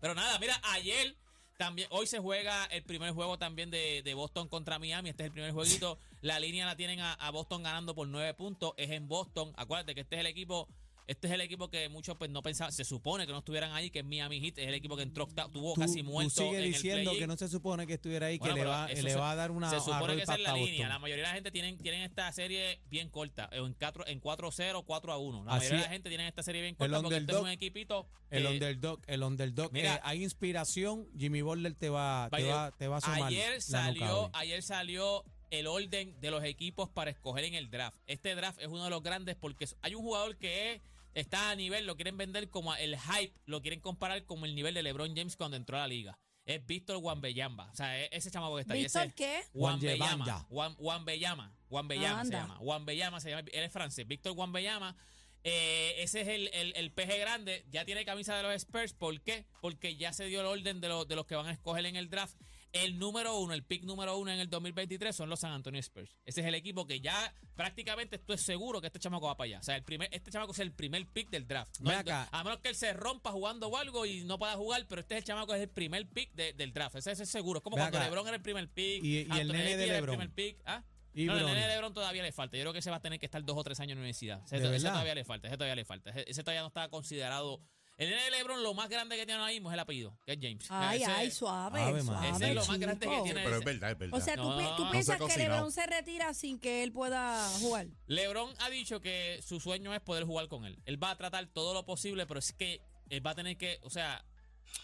Pero 0.00 0.14
nada, 0.14 0.38
mira, 0.40 0.60
ayer 0.72 1.16
también, 1.56 1.88
hoy 1.90 2.06
se 2.06 2.18
juega 2.18 2.64
el 2.66 2.82
primer 2.82 3.12
juego 3.12 3.38
también 3.38 3.70
de, 3.70 4.02
de 4.02 4.14
Boston 4.14 4.48
contra 4.48 4.78
Miami. 4.78 5.10
Este 5.10 5.22
es 5.24 5.26
el 5.28 5.32
primer 5.32 5.52
jueguito. 5.52 5.98
La 6.20 6.38
línea 6.38 6.66
la 6.66 6.76
tienen 6.76 7.00
a, 7.00 7.14
a 7.14 7.30
Boston 7.30 7.62
ganando 7.62 7.94
por 7.94 8.08
nueve 8.08 8.32
puntos. 8.34 8.74
Es 8.76 8.90
en 8.90 9.08
Boston. 9.08 9.52
Acuérdate 9.56 9.94
que 9.94 10.02
este 10.02 10.16
es 10.16 10.20
el 10.20 10.26
equipo. 10.26 10.68
Este 11.06 11.28
es 11.28 11.32
el 11.34 11.40
equipo 11.40 11.68
que 11.70 11.88
muchos 11.88 12.16
pues 12.16 12.30
no 12.30 12.42
pensaban, 12.42 12.72
se 12.72 12.84
supone 12.84 13.26
que 13.26 13.32
no 13.32 13.38
estuvieran 13.38 13.70
ahí, 13.72 13.90
que 13.90 14.00
es 14.00 14.04
Miami 14.04 14.40
Heat, 14.40 14.58
es 14.58 14.66
el 14.66 14.74
equipo 14.74 14.96
que 14.96 15.04
entró 15.04 15.22
octavo, 15.24 15.50
tuvo 15.52 15.74
Tú, 15.74 15.80
casi 15.80 16.02
tú 16.02 16.04
muerto 16.10 16.30
sigues 16.30 16.54
en 16.54 16.64
el 16.64 16.72
diciendo 16.72 17.12
que 17.16 17.26
no 17.28 17.36
se 17.36 17.48
supone 17.48 17.86
que 17.86 17.94
estuviera 17.94 18.26
ahí, 18.26 18.38
Bueno, 18.38 18.54
que 18.56 18.60
le 18.62 18.66
va, 18.66 18.90
eso 18.90 19.02
le 19.04 19.10
se- 19.12 19.16
va 19.18 19.30
a 19.30 19.34
dar 19.36 19.52
una 19.52 19.70
Se 19.70 19.78
supone 19.78 20.16
que 20.16 20.22
esa 20.22 20.34
es 20.34 20.40
la 20.40 20.54
línea. 20.54 20.88
La 20.88 20.98
mayoría 20.98 21.22
de 21.24 21.28
la 21.28 21.34
gente 21.34 21.50
tienen, 21.52 21.78
tienen 21.78 22.02
esta 22.02 22.32
serie 22.32 22.80
bien 22.90 23.08
corta, 23.08 23.48
en 23.52 23.72
4 23.74 24.04
en 24.08 24.20
4-0, 24.20 24.84
4-1. 24.84 25.44
La 25.44 25.52
Así 25.52 25.58
mayoría 25.66 25.78
de 25.78 25.84
la 25.84 25.92
gente 25.92 26.08
tiene 26.08 26.26
esta 26.28 26.42
serie 26.42 26.60
bien 26.62 26.72
El 26.72 26.76
corta 26.78 27.00
porque 27.02 27.16
este 27.18 27.32
es 27.32 27.38
un 27.38 27.48
equipito. 27.50 28.08
El 28.30 28.42
que- 28.42 28.48
underdog, 28.48 29.00
el 29.06 29.22
underdog. 29.22 29.72
Mira. 29.72 29.94
eh, 29.96 30.00
hay 30.02 30.24
inspiración, 30.24 31.08
Jimmy 31.16 31.42
Butler 31.42 31.74
te 31.74 31.88
va, 31.88 32.28
te 32.34 32.42
va, 32.44 32.72
te 32.76 32.88
va 32.88 32.96
a 32.96 33.00
sumar. 33.00 33.22
Ayer 33.24 33.62
salió, 33.62 34.30
ayer 34.34 34.60
salió 34.62 35.24
el 35.50 35.68
orden 35.68 36.20
de 36.20 36.30
los 36.32 36.42
equipos 36.42 36.88
para 36.88 37.10
escoger 37.12 37.44
en 37.44 37.54
el 37.54 37.70
draft. 37.70 37.96
Este 38.08 38.34
draft 38.34 38.60
es 38.60 38.66
uno 38.66 38.82
de 38.82 38.90
los 38.90 39.00
grandes 39.04 39.36
porque 39.36 39.68
hay 39.82 39.94
un 39.94 40.02
jugador 40.02 40.36
que 40.36 40.72
es- 40.74 40.80
está 41.20 41.50
a 41.50 41.54
nivel, 41.56 41.86
lo 41.86 41.96
quieren 41.96 42.16
vender 42.16 42.48
como 42.50 42.74
el 42.76 42.96
hype, 42.98 43.32
lo 43.46 43.60
quieren 43.62 43.80
comparar 43.80 44.24
como 44.24 44.44
el 44.46 44.54
nivel 44.54 44.74
de 44.74 44.82
LeBron 44.82 45.16
James 45.16 45.36
cuando 45.36 45.56
entró 45.56 45.76
a 45.76 45.80
la 45.80 45.88
liga. 45.88 46.18
Es 46.44 46.64
Víctor 46.64 46.98
Wambeyamba. 46.98 47.70
O 47.72 47.74
sea, 47.74 48.00
es- 48.04 48.08
ese 48.12 48.30
chamaco 48.30 48.54
que 48.54 48.60
está 48.62 48.74
ahí. 48.74 48.82
¿Víctor 48.84 49.02
ese- 49.06 49.14
qué? 49.14 49.42
Wambeyama. 49.52 50.04
Wanyebanya. 50.06 50.46
Wan- 50.48 50.76
Wambeyama. 50.78 51.52
Wambeyama 51.70 52.14
se 52.14 52.20
Anda. 52.20 52.38
llama. 52.42 52.58
Wambeyama 52.60 53.20
se 53.20 53.30
llama. 53.30 53.48
Él 53.52 53.64
es 53.64 53.72
francés. 53.72 54.06
Víctor 54.06 54.32
Wambeyama. 54.36 54.96
Eh, 55.42 55.94
ese 56.02 56.20
es 56.22 56.28
el, 56.28 56.48
el, 56.52 56.72
el 56.76 56.92
peje 56.92 57.18
grande. 57.18 57.64
Ya 57.70 57.84
tiene 57.84 58.04
camisa 58.04 58.36
de 58.36 58.42
los 58.42 58.52
Spurs. 58.54 58.92
¿Por 58.94 59.20
qué? 59.22 59.46
Porque 59.60 59.96
ya 59.96 60.12
se 60.12 60.26
dio 60.26 60.40
el 60.40 60.46
orden 60.46 60.80
de, 60.80 60.88
los 60.88 61.06
de 61.08 61.16
los 61.16 61.26
que 61.26 61.34
van 61.36 61.46
a 61.46 61.52
escoger 61.52 61.86
en 61.86 61.96
el 61.96 62.10
draft. 62.10 62.36
El 62.84 62.98
número 62.98 63.38
uno, 63.38 63.54
el 63.54 63.62
pick 63.64 63.84
número 63.84 64.16
uno 64.18 64.30
en 64.30 64.38
el 64.40 64.50
2023 64.50 65.14
son 65.14 65.28
los 65.30 65.40
San 65.40 65.52
Antonio 65.52 65.80
Spurs. 65.80 66.16
Ese 66.24 66.40
es 66.42 66.46
el 66.46 66.54
equipo 66.54 66.86
que 66.86 67.00
ya 67.00 67.34
prácticamente 67.54 68.16
estoy 68.16 68.38
seguro 68.38 68.80
que 68.80 68.88
este 68.88 68.98
chamaco 68.98 69.26
va 69.26 69.36
para 69.36 69.46
allá. 69.46 69.58
O 69.60 69.62
sea, 69.62 69.76
el 69.76 69.82
primer, 69.84 70.08
este 70.12 70.30
chamaco 70.30 70.52
es 70.52 70.58
el 70.58 70.72
primer 70.72 71.06
pick 71.06 71.30
del 71.30 71.46
draft. 71.46 71.80
No 71.80 71.90
acá. 71.90 72.28
a 72.30 72.44
menos 72.44 72.60
que 72.60 72.68
él 72.68 72.74
se 72.76 72.92
rompa 72.92 73.32
jugando 73.32 73.68
o 73.68 73.76
algo 73.76 74.04
y 74.06 74.24
no 74.24 74.38
pueda 74.38 74.54
jugar, 74.56 74.84
pero 74.88 75.00
este 75.00 75.14
es 75.14 75.18
el 75.18 75.24
chamaco 75.24 75.52
que 75.52 75.58
es 75.58 75.62
el 75.62 75.70
primer 75.70 76.06
pick 76.08 76.32
de- 76.34 76.52
del 76.52 76.72
draft. 76.72 76.96
Ese, 76.96 77.12
ese 77.12 77.22
es 77.22 77.28
seguro. 77.28 77.58
Es 77.58 77.62
como 77.64 77.76
cuando 77.76 77.98
acá. 77.98 78.06
LeBron 78.08 78.26
era 78.26 78.36
el 78.36 78.42
primer 78.42 78.68
pick. 78.68 79.02
Y- 79.02 79.18
y 79.18 79.38
el 79.38 79.48
nene 79.48 79.76
de 79.76 79.86
LeBron. 79.86 80.20
El 80.20 80.30
primer 80.30 80.30
pick. 80.34 80.62
¿Ah? 80.66 80.82
Y 81.14 81.24
no, 81.24 81.38
el 81.38 81.46
nene 81.46 81.62
de 81.62 81.68
LeBron 81.68 81.94
todavía 81.94 82.22
le 82.22 82.30
falta. 82.32 82.56
Yo 82.58 82.62
creo 82.64 82.72
que 82.74 82.80
ese 82.80 82.90
va 82.90 82.96
a 82.96 83.00
tener 83.00 83.18
que 83.18 83.24
estar 83.26 83.42
dos 83.42 83.56
o 83.56 83.64
tres 83.64 83.80
años 83.80 83.92
en 83.92 83.98
la 83.98 84.00
universidad. 84.02 84.42
Ese, 84.44 84.56
todavía 84.92 85.14
le 85.14 85.24
falta. 85.24 85.48
Ese 85.48 85.56
todavía 85.56 85.74
le 85.76 85.84
falta. 85.86 86.10
Ese, 86.10 86.24
ese 86.30 86.42
todavía 86.42 86.60
no 86.60 86.66
está 86.68 86.88
considerado. 86.90 87.60
El 87.98 88.10
nene 88.10 88.22
de 88.24 88.30
LeBron, 88.32 88.62
lo 88.62 88.74
más 88.74 88.90
grande 88.90 89.16
que 89.16 89.24
tiene 89.24 89.40
ahora 89.40 89.52
mismo 89.52 89.70
es 89.70 89.74
el 89.74 89.80
apellido, 89.80 90.18
que 90.26 90.32
es 90.32 90.38
James. 90.40 90.66
Ay, 90.68 91.02
Ese- 91.02 91.10
ay, 91.10 91.30
suave, 91.30 91.80
Ave 91.80 92.02
suave, 92.02 92.20
María. 92.20 92.36
Ese 92.36 92.48
es 92.50 92.54
lo 92.54 92.66
más 92.66 92.78
grande 92.78 93.06
que 93.06 93.12
chico. 93.12 93.24
tiene. 93.24 93.42
Pero 93.42 93.56
es 93.56 93.64
verdad, 93.64 93.90
es 93.92 93.98
verdad. 93.98 94.18
O 94.18 94.22
sea, 94.22 94.36
¿tú, 94.36 94.42
No, 94.42 94.58
pi- 94.58 94.76
tú 94.76 94.84
no 94.84 94.90
piensas 94.90 95.18
se 95.18 95.26
que. 95.26 95.38
LeBron 95.38 95.72
se 95.72 95.86
retira 95.86 96.34
sin 96.34 96.58
que 96.58 96.82
él 96.82 96.92
pueda 96.92 97.48
jugar? 97.60 97.86
LeBron 98.06 98.54
ha 98.60 98.68
dicho 98.68 99.00
que 99.00 99.40
su 99.42 99.60
sueño 99.60 99.94
es 99.94 100.00
poder 100.02 100.24
jugar 100.24 100.48
con 100.48 100.66
él. 100.66 100.78
Él 100.84 101.02
va 101.02 101.10
a 101.12 101.16
tratar 101.16 101.46
todo 101.46 101.72
lo 101.72 101.86
posible, 101.86 102.26
pero 102.26 102.38
es 102.40 102.52
que 102.52 102.82
él 103.08 103.26
va 103.26 103.30
a 103.30 103.34
tener 103.34 103.56
que, 103.56 103.78
o 103.82 103.88
sea, 103.88 104.22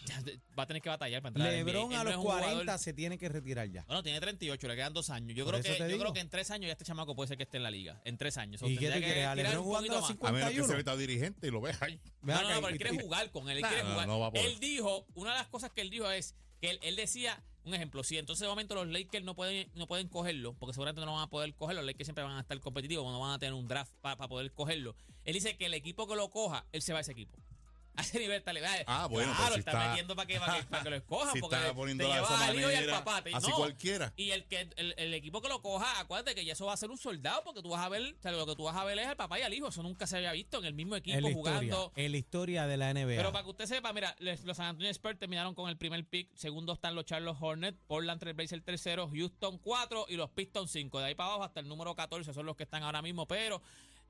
va 0.57 0.63
a 0.63 0.67
tener 0.67 0.81
que 0.81 0.89
batallar 0.89 1.21
para 1.21 1.29
entrar. 1.29 1.51
LeBron 1.51 1.93
a 1.93 2.03
los 2.03 2.11
es 2.13 2.17
un 2.17 2.23
jugador- 2.23 2.43
40 2.53 2.77
se 2.77 2.93
tiene 2.93 3.17
que 3.17 3.29
retirar 3.29 3.69
ya. 3.69 3.83
Bueno, 3.85 4.03
tiene 4.03 4.19
38, 4.19 4.67
le 4.67 4.75
quedan 4.75 4.93
dos 4.93 5.09
años. 5.09 5.35
Yo, 5.35 5.45
Por 5.45 5.53
creo 5.53 5.63
que, 5.63 5.71
te 5.71 5.77
yo 5.79 5.85
digo. 5.87 5.99
creo 5.99 6.13
que 6.13 6.19
en 6.19 6.29
tres 6.29 6.51
años 6.51 6.67
ya 6.67 6.73
este 6.73 6.85
chamaco 6.85 7.15
puede 7.15 7.27
ser 7.29 7.37
que 7.37 7.43
esté 7.43 7.57
en 7.57 7.63
la 7.63 7.71
liga. 7.71 8.01
En 8.05 8.17
tres 8.17 8.37
años. 8.37 8.61
O 8.61 8.67
¿Y 8.67 8.77
qué 8.77 8.89
tendría 8.89 8.95
tú 8.95 8.99
que 9.01 9.05
quieres? 9.13 9.25
¿A 9.27 9.35
LeBron 9.35 9.57
un 9.57 9.63
jugando 9.63 9.91
a 9.97 9.99
poquito 10.01 10.13
los 10.13 10.21
más. 10.21 10.29
A 10.29 10.33
menos 10.33 10.49
que 10.49 10.55
51? 10.55 10.67
se 10.67 10.75
meta 10.77 10.97
dirigente 10.97 11.47
y 11.47 11.51
lo 11.51 11.61
ves 11.61 11.81
ahí. 11.81 11.99
No, 12.21 12.33
no, 12.33 12.41
no, 12.41 12.55
pero 12.55 12.67
él 12.69 12.77
quiere 12.77 13.01
jugar 13.01 13.31
con 13.31 13.49
él. 13.49 13.57
Él 13.57 13.61
Nah, 13.63 13.67
quiere 13.69 13.83
no, 13.83 13.89
jugar. 13.91 14.07
no 14.07 14.19
va 14.19 14.27
a 14.27 14.31
poder. 14.31 14.45
él 14.47 14.59
dijo, 14.59 15.05
una 15.15 15.31
de 15.31 15.37
las 15.37 15.47
cosas 15.47 15.71
que 15.71 15.81
él 15.81 15.89
dijo 15.89 16.09
es 16.09 16.35
que 16.61 16.69
él, 16.71 16.79
él 16.81 16.95
decía, 16.95 17.41
un 17.65 17.73
ejemplo, 17.73 18.03
si 18.03 18.17
entonces 18.17 18.41
de 18.41 18.47
momento 18.47 18.75
los 18.75 18.87
Lakers 18.87 19.23
no 19.25 19.35
pueden, 19.35 19.69
no 19.75 19.87
pueden 19.87 20.07
cogerlo, 20.09 20.53
porque 20.53 20.73
seguramente 20.73 21.05
no 21.05 21.13
van 21.13 21.23
a 21.23 21.29
poder 21.29 21.53
cogerlo, 21.55 21.81
los 21.81 21.87
Lakers 21.87 22.07
siempre 22.07 22.23
van 22.23 22.37
a 22.37 22.41
estar 22.41 22.59
competitivos, 22.59 23.05
no 23.11 23.19
van 23.19 23.31
a 23.31 23.39
tener 23.39 23.53
un 23.53 23.67
draft 23.67 23.91
para 24.01 24.15
poder 24.27 24.51
cogerlo. 24.51 24.95
Él 25.25 25.33
dice 25.33 25.55
que 25.57 25.65
el 25.67 25.73
equipo 25.73 26.07
que 26.07 26.15
lo 26.15 26.29
coja, 26.29 26.65
él 26.73 26.81
se 26.81 26.91
va 26.93 26.99
a 26.99 27.01
ese 27.01 27.11
equipo. 27.13 27.37
A 27.97 28.01
ese 28.01 28.17
nivel 28.19 28.37
está 28.37 28.51
Ah, 28.87 29.07
bueno, 29.07 29.31
claro, 29.35 29.53
pues 29.53 29.53
si 29.53 29.59
está, 29.69 29.89
metiendo 29.89 30.15
para 30.15 30.27
que, 30.27 30.39
para 30.39 30.57
que, 30.57 30.63
para 30.63 30.83
que 30.83 30.89
lo 30.89 30.95
escojan. 30.95 31.33
Si 31.33 31.39
porque 31.41 31.55
está 31.57 31.73
te 31.73 31.93
llevas 31.95 32.31
esa 32.31 32.45
al 32.45 32.55
hijo 32.59 32.71
y 32.71 32.73
al 32.73 32.79
manera, 32.81 33.03
papá, 33.03 33.21
te- 33.23 33.35
así 33.35 33.49
no. 33.49 33.55
cualquiera. 33.55 34.13
Y 34.15 34.31
el 34.31 34.45
que 34.45 34.67
el, 34.77 34.95
el 34.97 35.13
equipo 35.13 35.41
que 35.41 35.49
lo 35.49 35.61
coja, 35.61 35.99
acuérdate 35.99 36.33
que 36.33 36.43
ya 36.43 36.53
eso 36.53 36.65
va 36.65 36.73
a 36.73 36.77
ser 36.77 36.89
un 36.89 36.97
soldado, 36.97 37.43
porque 37.43 37.61
tú 37.61 37.69
vas 37.69 37.85
a 37.85 37.89
ver, 37.89 38.01
o 38.17 38.21
sea, 38.21 38.31
lo 38.31 38.47
que 38.47 38.55
tú 38.55 38.63
vas 38.63 38.75
a 38.75 38.83
ver 38.83 38.97
es 38.97 39.07
al 39.07 39.15
papá 39.15 39.39
y 39.39 39.43
al 39.43 39.53
hijo. 39.53 39.67
Eso 39.67 39.83
nunca 39.83 40.07
se 40.07 40.17
había 40.17 40.31
visto 40.31 40.57
en 40.57 40.65
el 40.65 40.73
mismo 40.73 40.95
equipo 40.95 41.17
en 41.17 41.23
la 41.23 41.29
historia, 41.29 41.51
jugando. 41.59 41.91
en 41.95 42.11
la 42.11 42.17
historia 42.17 42.65
de 42.65 42.77
la 42.77 42.93
NBA. 42.93 43.15
Pero 43.15 43.31
para 43.31 43.43
que 43.43 43.49
usted 43.51 43.65
sepa, 43.67 43.93
mira, 43.93 44.15
los 44.19 44.57
San 44.57 44.67
Antonio 44.67 44.89
Spurs 44.89 45.19
terminaron 45.19 45.53
con 45.53 45.69
el 45.69 45.77
primer 45.77 46.03
pick. 46.05 46.33
Segundo 46.35 46.73
están 46.73 46.95
los 46.95 47.05
Charlotte 47.05 47.37
Hornets, 47.39 47.77
Portland 47.85 48.19
Trailblazers 48.19 48.63
tercero, 48.63 49.07
Houston 49.13 49.59
4 49.59 50.05
y 50.09 50.15
los 50.15 50.31
Pistons 50.31 50.71
5. 50.71 50.99
De 50.99 51.05
ahí 51.05 51.15
para 51.15 51.29
abajo 51.29 51.43
hasta 51.43 51.59
el 51.59 51.67
número 51.67 51.95
14 51.95 52.33
son 52.33 52.45
los 52.47 52.55
que 52.55 52.63
están 52.63 52.81
ahora 52.81 53.01
mismo. 53.03 53.27
Pero 53.27 53.61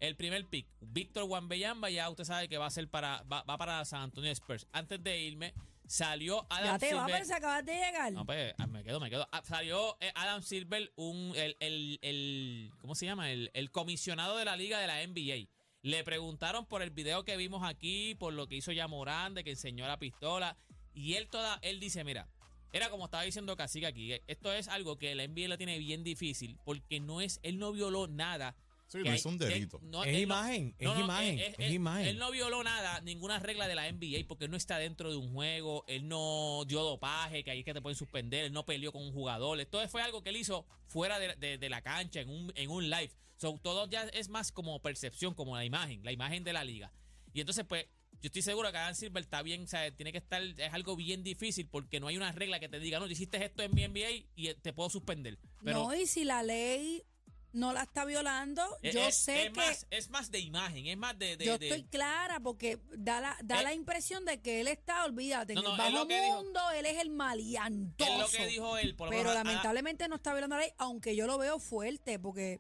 el 0.07 0.15
primer 0.17 0.45
pick, 0.47 0.67
Víctor 0.81 1.23
Wambeyamba, 1.23 1.89
ya 1.89 2.09
usted 2.09 2.25
sabe 2.25 2.49
que 2.49 2.57
va 2.57 2.65
a 2.65 2.69
ser 2.69 2.89
para 2.89 3.23
va, 3.23 3.43
va 3.43 3.57
para 3.57 3.83
San 3.85 4.01
Antonio 4.01 4.31
Spurs. 4.31 4.67
Antes 4.73 5.01
de 5.01 5.17
irme, 5.21 5.53
salió 5.87 6.45
Adam 6.49 6.73
Ya 6.73 6.79
te 6.79 6.93
va, 6.93 7.05
Silver. 7.05 7.25
se 7.25 7.33
acabas 7.33 7.65
de 7.65 7.73
llegar. 7.73 8.11
No, 8.11 8.25
pues, 8.25 8.53
ah, 8.57 8.67
me 8.67 8.83
quedo, 8.83 8.99
me 8.99 9.09
quedo. 9.09 9.27
Ah, 9.31 9.41
salió 9.45 9.95
eh, 10.01 10.11
Adam 10.15 10.41
Silver, 10.41 10.91
un, 10.95 11.31
el, 11.35 11.55
el, 11.61 11.99
el- 12.01 12.71
¿cómo 12.81 12.95
se 12.95 13.05
llama? 13.05 13.31
El, 13.31 13.49
el 13.53 13.71
comisionado 13.71 14.37
de 14.37 14.45
la 14.45 14.57
liga 14.57 14.79
de 14.79 14.87
la 14.87 15.05
NBA. 15.07 15.47
Le 15.83 16.03
preguntaron 16.03 16.65
por 16.65 16.81
el 16.81 16.89
video 16.91 17.23
que 17.23 17.37
vimos 17.37 17.63
aquí, 17.63 18.15
por 18.15 18.33
lo 18.33 18.47
que 18.47 18.55
hizo 18.55 18.71
ya 18.71 18.87
Morán, 18.87 19.33
de 19.33 19.43
que 19.43 19.51
enseñó 19.51 19.87
la 19.87 19.99
pistola. 19.99 20.57
Y 20.93 21.13
él 21.15 21.27
toda, 21.29 21.59
él 21.61 21.79
dice, 21.79 22.03
mira, 22.03 22.27
era 22.73 22.89
como 22.89 23.05
estaba 23.05 23.23
diciendo 23.23 23.55
Cacique 23.55 23.87
aquí, 23.87 24.13
esto 24.27 24.51
es 24.51 24.67
algo 24.67 24.97
que 24.97 25.15
la 25.15 25.25
NBA 25.27 25.47
lo 25.47 25.57
tiene 25.57 25.77
bien 25.79 26.03
difícil, 26.03 26.57
porque 26.65 26.99
no 26.99 27.21
es, 27.21 27.39
él 27.43 27.57
no 27.57 27.71
violó 27.71 28.07
nada. 28.07 28.55
Sí, 28.93 28.99
que 28.99 29.03
no 29.05 29.09
hay- 29.11 29.17
es 29.17 29.25
un 29.25 29.39
que- 29.39 29.45
delito. 29.45 29.79
no, 29.83 30.03
Es 30.03 30.13
no- 30.13 30.19
imagen, 30.19 30.75
es 30.77 30.99
imagen, 30.99 31.39
es 31.57 31.71
imagen. 31.73 32.07
Él 32.07 32.17
no 32.19 32.31
violó 32.31 32.63
nada, 32.63 33.01
ninguna 33.01 33.39
regla 33.39 33.67
de 33.67 33.75
la 33.75 33.87
NBA, 33.87 34.25
porque 34.27 34.45
él 34.45 34.51
no 34.51 34.57
está 34.57 34.77
dentro 34.77 35.09
de 35.11 35.17
un 35.17 35.33
juego, 35.33 35.83
él 35.87 36.07
no 36.07 36.63
dio 36.67 36.81
dopaje, 36.83 37.43
que 37.43 37.51
ahí 37.51 37.59
es 37.59 37.65
que 37.65 37.73
te 37.73 37.81
pueden 37.81 37.97
suspender, 37.97 38.45
él 38.45 38.53
no 38.53 38.65
peleó 38.65 38.91
con 38.91 39.01
un 39.03 39.11
jugador. 39.11 39.59
Esto 39.59 39.85
fue 39.89 40.01
algo 40.01 40.21
que 40.23 40.29
él 40.29 40.37
hizo 40.37 40.65
fuera 40.87 41.19
de, 41.19 41.35
de- 41.35 41.57
de 41.57 41.69
la 41.69 41.81
cancha, 41.81 42.21
en 42.21 42.29
un, 42.29 42.51
en 42.55 42.69
un 42.69 42.89
live. 42.89 43.11
So, 43.37 43.59
todo 43.61 43.89
ya 43.89 44.03
es 44.03 44.29
más 44.29 44.51
como 44.51 44.79
percepción, 44.81 45.33
como 45.33 45.55
la 45.57 45.65
imagen, 45.65 46.01
la 46.03 46.11
imagen 46.11 46.43
de 46.43 46.53
la 46.53 46.63
liga. 46.63 46.93
Y 47.33 47.39
entonces, 47.41 47.65
pues, 47.67 47.85
yo 48.21 48.27
estoy 48.27 48.41
seguro 48.43 48.71
que 48.71 48.77
Adam 48.77 48.95
Silver 48.95 49.21
está 49.21 49.41
bien, 49.41 49.63
o 49.63 49.67
sea, 49.67 49.91
tiene 49.91 50.11
que 50.13 50.19
estar, 50.19 50.41
es 50.41 50.71
algo 50.73 50.95
bien 50.95 51.23
difícil 51.23 51.67
porque 51.67 51.99
no 51.99 52.07
hay 52.07 52.15
una 52.15 52.31
regla 52.31 52.59
que 52.59 52.69
te 52.69 52.79
diga, 52.79 52.99
no, 52.99 53.07
hiciste 53.07 53.43
esto 53.43 53.63
en 53.63 53.73
mi 53.73 53.83
NBA 53.83 54.11
y 54.35 54.53
te 54.61 54.71
puedo 54.71 54.89
suspender. 54.89 55.39
Pero 55.63 55.79
no, 55.89 55.93
y 55.95 56.05
si 56.05 56.23
la 56.23 56.41
ley 56.43 57.03
no 57.53 57.71
la 57.71 57.83
está 57.83 58.03
violando, 58.03 58.63
es- 58.81 58.93
yo 58.93 59.07
es- 59.07 59.15
sé 59.15 59.43
es 59.45 59.49
que 59.51 59.55
más, 59.55 59.87
es 59.91 60.09
más 60.09 60.31
de 60.31 60.39
imagen, 60.39 60.87
es 60.87 60.97
más 60.97 61.17
de... 61.17 61.37
de- 61.37 61.45
yo 61.45 61.57
de- 61.57 61.69
estoy 61.69 61.83
clara 61.83 62.39
porque 62.39 62.79
da 62.97 63.21
la, 63.21 63.37
da 63.43 63.61
Eh, 63.61 63.63
la 63.63 63.73
impresión 63.73 64.25
de 64.25 64.41
que 64.41 64.59
él 64.59 64.67
está, 64.67 65.05
olvídate, 65.05 65.53
No, 65.53 65.61
en 65.61 65.65
no, 65.65 65.73
el 65.75 65.79
es 65.79 65.93
bajo 65.93 66.05
dijo. 66.05 66.43
mundo 66.43 66.59
él 66.71 66.85
es 66.87 66.97
el 66.99 67.09
maleantoso. 67.11 68.11
es 68.11 68.17
lo 68.19 68.27
que 68.27 68.45
dijo 68.47 68.77
él, 68.77 68.95
por 68.95 69.07
lo 69.07 69.11
pero 69.11 69.29
menos, 69.29 69.35
ah, 69.35 69.43
lamentablemente 69.43 70.07
no 70.07 70.15
está 70.15 70.33
violando 70.33 70.55
la 70.57 70.63
ley, 70.63 70.71
aunque 70.77 71.15
yo 71.15 71.27
lo 71.27 71.37
veo 71.37 71.59
fuerte 71.59 72.19
porque 72.19 72.59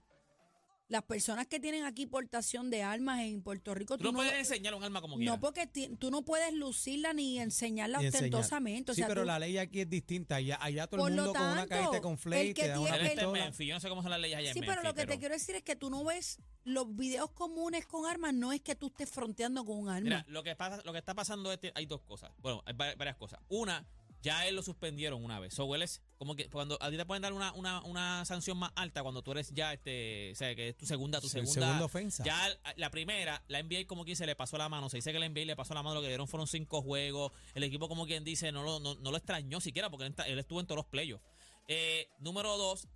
las 0.93 1.03
personas 1.03 1.47
que 1.47 1.59
tienen 1.59 1.83
aquí 1.85 2.05
portación 2.05 2.69
de 2.69 2.83
armas 2.83 3.21
en 3.21 3.41
Puerto 3.41 3.73
Rico, 3.73 3.97
Tú 3.97 4.03
tú 4.03 4.11
no 4.11 4.11
no, 4.11 4.17
puedes 4.19 4.33
enseñar 4.35 4.75
un 4.75 4.83
arma 4.83 5.01
como 5.01 5.17
quieras. 5.17 5.35
no 5.35 5.41
porque 5.41 5.65
ti- 5.65 5.89
tú 5.99 6.11
no 6.11 6.23
puedes 6.23 6.53
lucirla 6.53 7.13
ni 7.13 7.39
enseñarla 7.39 8.01
Y 8.01 8.05
enseñar. 8.05 8.25
ostentosamente. 8.25 8.91
O 8.91 8.95
sí, 8.95 8.99
sea, 9.01 9.07
pero 9.07 9.21
tú- 9.21 9.27
la 9.27 9.39
ley 9.39 9.57
aquí 9.57 9.81
es 9.81 9.89
distinta. 9.89 10.35
Allá, 10.35 10.57
allá 10.61 10.85
todo 10.87 11.07
el 11.07 11.15
mundo 11.15 11.33
con 11.33 11.41
una 11.41 11.55
tanto, 11.65 11.69
cajita 11.69 12.01
con 12.01 12.17
flake 12.19 12.53
que 12.53 12.61
te 12.61 12.67
da 12.69 12.79
una 12.79 12.95
en. 12.95 13.31
Memphis, 13.31 13.67
yo 13.67 13.73
no 13.73 13.79
sé 13.79 13.89
cómo 13.89 14.01
son 14.03 14.11
las 14.11 14.19
leyes 14.19 14.37
allá 14.37 14.53
Sí, 14.53 14.59
en 14.59 14.65
pero 14.65 14.75
lo 14.83 14.89
Memphis, 14.89 15.01
que 15.03 15.07
te 15.11 15.19
quiero 15.19 15.33
decir 15.33 15.55
es 15.55 15.63
que 15.63 15.75
tú 15.75 15.89
no 15.89 16.03
ves 16.03 16.37
los 16.63 16.95
videos 16.95 17.31
comunes 17.31 17.85
con 17.87 18.05
armas, 18.05 18.33
no 18.35 18.53
es 18.53 18.61
que 18.61 18.75
tú 18.75 18.87
estés 18.87 19.09
fronteando 19.09 19.65
con 19.65 19.79
un 19.79 19.89
arma. 19.89 20.01
Mira, 20.03 20.25
lo 20.29 20.43
que 20.43 20.55
pasa, 20.55 20.79
lo 20.85 20.93
que 20.93 20.99
está 20.99 21.15
pasando 21.15 21.51
es 21.51 21.57
que 21.57 21.71
hay 21.73 21.87
dos 21.87 22.01
cosas. 22.01 22.31
Bueno, 22.37 22.61
hay 22.67 22.73
va- 22.75 22.93
varias 22.95 23.15
cosas. 23.17 23.39
Una, 23.49 23.83
ya 24.23 24.47
él 24.47 24.55
lo 24.55 24.63
suspendieron 24.63 25.23
una 25.23 25.39
vez. 25.39 25.53
So, 25.53 25.75
él 25.75 25.81
es 25.81 26.01
como 26.17 26.35
que 26.35 26.49
cuando 26.49 26.81
a 26.81 26.89
ti 26.89 26.95
te 26.97 27.05
pueden 27.05 27.21
dar 27.21 27.33
una, 27.33 27.51
una, 27.53 27.83
una 27.83 28.25
sanción 28.25 28.57
más 28.57 28.71
alta 28.75 29.03
cuando 29.03 29.21
tú 29.21 29.33
eres 29.33 29.51
ya 29.53 29.73
este, 29.73 30.31
o 30.31 30.35
sea, 30.35 30.55
que 30.55 30.69
es 30.69 30.77
tu 30.77 30.85
segunda, 30.85 31.19
tu 31.19 31.27
segunda, 31.27 31.51
segunda 31.51 31.85
ofensa. 31.85 32.23
Ya 32.23 32.39
la 32.77 32.89
primera, 32.89 33.43
la 33.49 33.61
NBA 33.61 33.85
como 33.85 34.05
quien 34.05 34.15
se 34.15 34.25
le 34.25 34.35
pasó 34.35 34.57
la 34.57 34.69
mano. 34.69 34.89
Se 34.89 34.97
dice 34.97 35.11
que 35.11 35.19
la 35.19 35.27
NBA 35.27 35.45
le 35.45 35.55
pasó 35.55 35.73
la 35.73 35.83
mano, 35.83 35.95
lo 35.95 36.01
que 36.01 36.07
dieron 36.07 36.27
fueron 36.27 36.47
cinco 36.47 36.81
juegos. 36.81 37.33
El 37.53 37.63
equipo 37.63 37.89
como 37.89 38.05
quien 38.07 38.23
dice 38.23 38.51
no 38.51 38.63
lo, 38.63 38.79
no, 38.79 38.95
no 38.95 39.11
lo 39.11 39.17
extrañó 39.17 39.59
siquiera 39.59 39.89
porque 39.89 40.05
él, 40.05 40.39
estuvo 40.39 40.61
en 40.61 40.65
todos 40.65 40.77
los 40.77 40.85
playoffs. 40.85 41.23
Eh, 41.67 42.07
número 42.19 42.57
dos, 42.57 42.87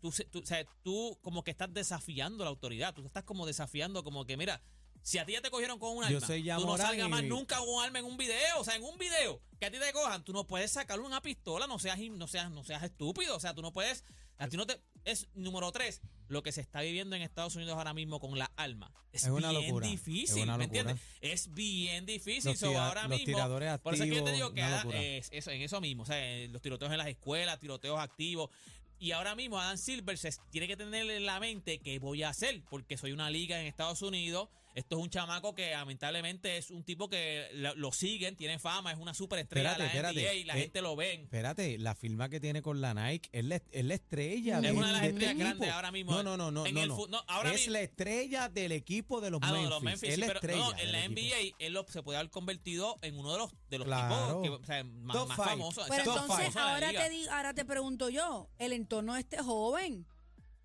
tú, 0.00 0.12
tú, 0.30 0.40
o 0.40 0.46
sea, 0.46 0.64
tú 0.82 1.18
como 1.20 1.44
que 1.44 1.50
estás 1.50 1.72
desafiando 1.72 2.42
la 2.42 2.50
autoridad. 2.50 2.94
Tú 2.94 3.04
estás 3.04 3.24
como 3.24 3.46
desafiando 3.46 4.02
como 4.02 4.24
que, 4.24 4.38
mira, 4.38 4.62
si 5.02 5.18
a 5.18 5.24
ti 5.26 5.32
ya 5.32 5.40
te 5.40 5.50
cogieron 5.50 5.78
con 5.78 5.96
un 5.96 6.02
Yo 6.08 6.16
arma, 6.16 6.26
soy 6.26 6.42
ya 6.42 6.56
tú 6.56 6.66
no 6.66 6.76
salgas 6.76 7.08
más 7.08 7.24
nunca 7.24 7.58
con 7.58 7.68
un 7.68 7.82
arma 7.82 7.98
en 7.98 8.04
un 8.04 8.16
video. 8.16 8.60
O 8.60 8.64
sea, 8.64 8.76
en 8.76 8.82
un 8.82 8.98
video 8.98 9.40
que 9.58 9.66
a 9.66 9.70
ti 9.70 9.78
te 9.78 9.92
cojan, 9.92 10.24
tú 10.24 10.32
no 10.32 10.46
puedes 10.46 10.70
sacarle 10.70 11.04
una 11.04 11.22
pistola, 11.22 11.66
no 11.66 11.78
seas, 11.78 11.98
no 11.98 12.26
seas, 12.28 12.50
no 12.50 12.64
seas 12.64 12.82
estúpido. 12.82 13.36
O 13.36 13.40
sea, 13.40 13.54
tú 13.54 13.62
no 13.62 13.72
puedes, 13.72 14.04
a 14.38 14.48
ti 14.48 14.56
no 14.56 14.66
te... 14.66 14.80
Es 15.04 15.28
número 15.32 15.72
tres, 15.72 16.02
lo 16.28 16.42
que 16.42 16.52
se 16.52 16.60
está 16.60 16.82
viviendo 16.82 17.16
en 17.16 17.22
Estados 17.22 17.56
Unidos 17.56 17.74
ahora 17.78 17.94
mismo 17.94 18.20
con 18.20 18.38
las 18.38 18.50
armas. 18.56 18.90
Es, 19.12 19.24
Es 19.24 19.30
una 19.30 19.50
bien 19.50 19.64
locura, 19.66 19.86
difícil, 19.86 20.38
es 20.38 20.44
una 20.44 20.58
¿me 20.58 20.64
entiendes? 20.64 20.96
Es 21.22 21.52
bien 21.54 22.04
difícil. 22.04 22.50
Los 22.50 22.58
So, 22.60 22.68
tira- 22.68 22.86
ahora 22.88 23.02
los 23.08 23.18
mismo, 23.18 23.24
tiradores 23.24 23.78
por 23.78 23.94
eso 23.94 24.04
es 24.04 24.10
que 24.10 24.16
yo 24.16 24.22
te 24.24 24.32
digo 24.32 24.48
activos, 24.48 24.54
que 24.54 24.62
ahora, 24.90 25.02
es 25.02 25.28
eso, 25.32 25.50
en 25.50 25.62
eso 25.62 25.80
mismo, 25.80 26.02
o 26.02 26.06
sea, 26.06 26.46
los 26.48 26.60
tiroteos 26.60 26.92
en 26.92 26.98
las 26.98 27.08
escuelas, 27.08 27.58
tiroteos 27.58 27.98
activos. 27.98 28.50
Y 28.98 29.12
ahora 29.12 29.34
mismo 29.34 29.58
Adam 29.58 29.78
Silver 29.78 30.18
se 30.18 30.30
tiene 30.50 30.68
que 30.68 30.76
tener 30.76 31.10
en 31.10 31.24
la 31.24 31.40
mente 31.40 31.80
qué 31.80 31.98
voy 31.98 32.22
a 32.22 32.28
hacer, 32.28 32.62
porque 32.68 32.98
soy 32.98 33.12
una 33.12 33.30
liga 33.30 33.58
en 33.58 33.66
Estados 33.66 34.02
Unidos. 34.02 34.50
Esto 34.74 34.96
es 34.98 35.02
un 35.02 35.10
chamaco 35.10 35.54
que 35.54 35.70
lamentablemente 35.72 36.56
es 36.56 36.70
un 36.70 36.84
tipo 36.84 37.08
que 37.08 37.48
lo, 37.54 37.74
lo 37.74 37.92
siguen, 37.92 38.36
tiene 38.36 38.58
fama, 38.58 38.92
es 38.92 38.98
una 38.98 39.14
superestrella 39.14 39.72
Espérate, 39.72 39.96
de 39.96 40.02
la 40.02 40.08
espérate. 40.10 40.26
NBA 40.32 40.40
y 40.40 40.44
la 40.44 40.56
Eh, 40.56 40.60
gente 40.62 40.80
lo 40.82 40.94
ven. 40.96 41.22
Espérate, 41.22 41.78
la 41.78 41.94
firma 41.94 42.28
que 42.28 42.38
tiene 42.40 42.62
con 42.62 42.80
la 42.80 42.94
Nike 42.94 43.28
es 43.32 43.44
la, 43.44 43.56
es 43.70 43.84
la 43.84 43.94
estrella. 43.94 44.56
Es 44.56 44.62
de- 44.62 44.72
una 44.72 44.86
de 44.86 44.92
las 44.92 45.02
de 45.02 45.08
este 45.08 45.20
estrellas 45.24 45.32
equipo. 45.34 45.44
grandes 45.58 45.70
ahora 45.70 45.90
mismo. 45.92 46.12
No, 46.12 46.22
no, 46.22 46.36
no, 46.36 46.50
no. 46.50 46.66
En 46.66 46.74
no, 46.74 46.82
el 46.82 46.88
no. 46.88 46.96
fu- 46.96 47.08
no, 47.08 47.22
ahora 47.26 47.50
es 47.52 47.56
mismo- 47.60 47.72
la 47.72 47.80
estrella 47.80 48.48
del 48.48 48.72
equipo 48.72 49.20
de 49.20 49.30
los 49.30 49.40
Ah, 49.42 49.48
no, 49.48 49.52
Memphis. 49.54 49.70
los 49.70 49.82
Memphis, 49.82 50.08
es 50.08 50.14
sí, 50.14 50.20
la 50.20 50.26
pero 50.28 50.38
estrella. 50.40 50.58
no, 50.62 50.78
en 50.78 50.92
la 50.92 51.04
equipo. 51.04 51.20
NBA 51.20 51.56
él 51.58 51.72
lo- 51.72 51.86
se 51.88 52.02
puede 52.02 52.18
haber 52.18 52.30
convertido 52.30 52.96
en 53.02 53.18
uno 53.18 53.32
de 53.32 53.38
los 53.38 53.50
de 53.70 53.78
los 53.78 53.86
Claro. 53.86 54.40
tipos 54.42 54.58
que, 54.58 54.64
o 54.64 54.66
sea, 54.66 54.84
más, 54.84 55.26
más 55.28 55.36
famosos. 55.36 55.86
Pero 55.88 56.02
entonces 56.02 56.56
ahora 56.56 56.90
te, 56.92 57.10
di- 57.10 57.26
ahora 57.28 57.54
te 57.54 57.64
pregunto 57.64 58.08
yo, 58.08 58.48
el 58.58 58.72
entorno 58.72 59.14
de 59.14 59.20
este 59.20 59.38
joven, 59.38 60.06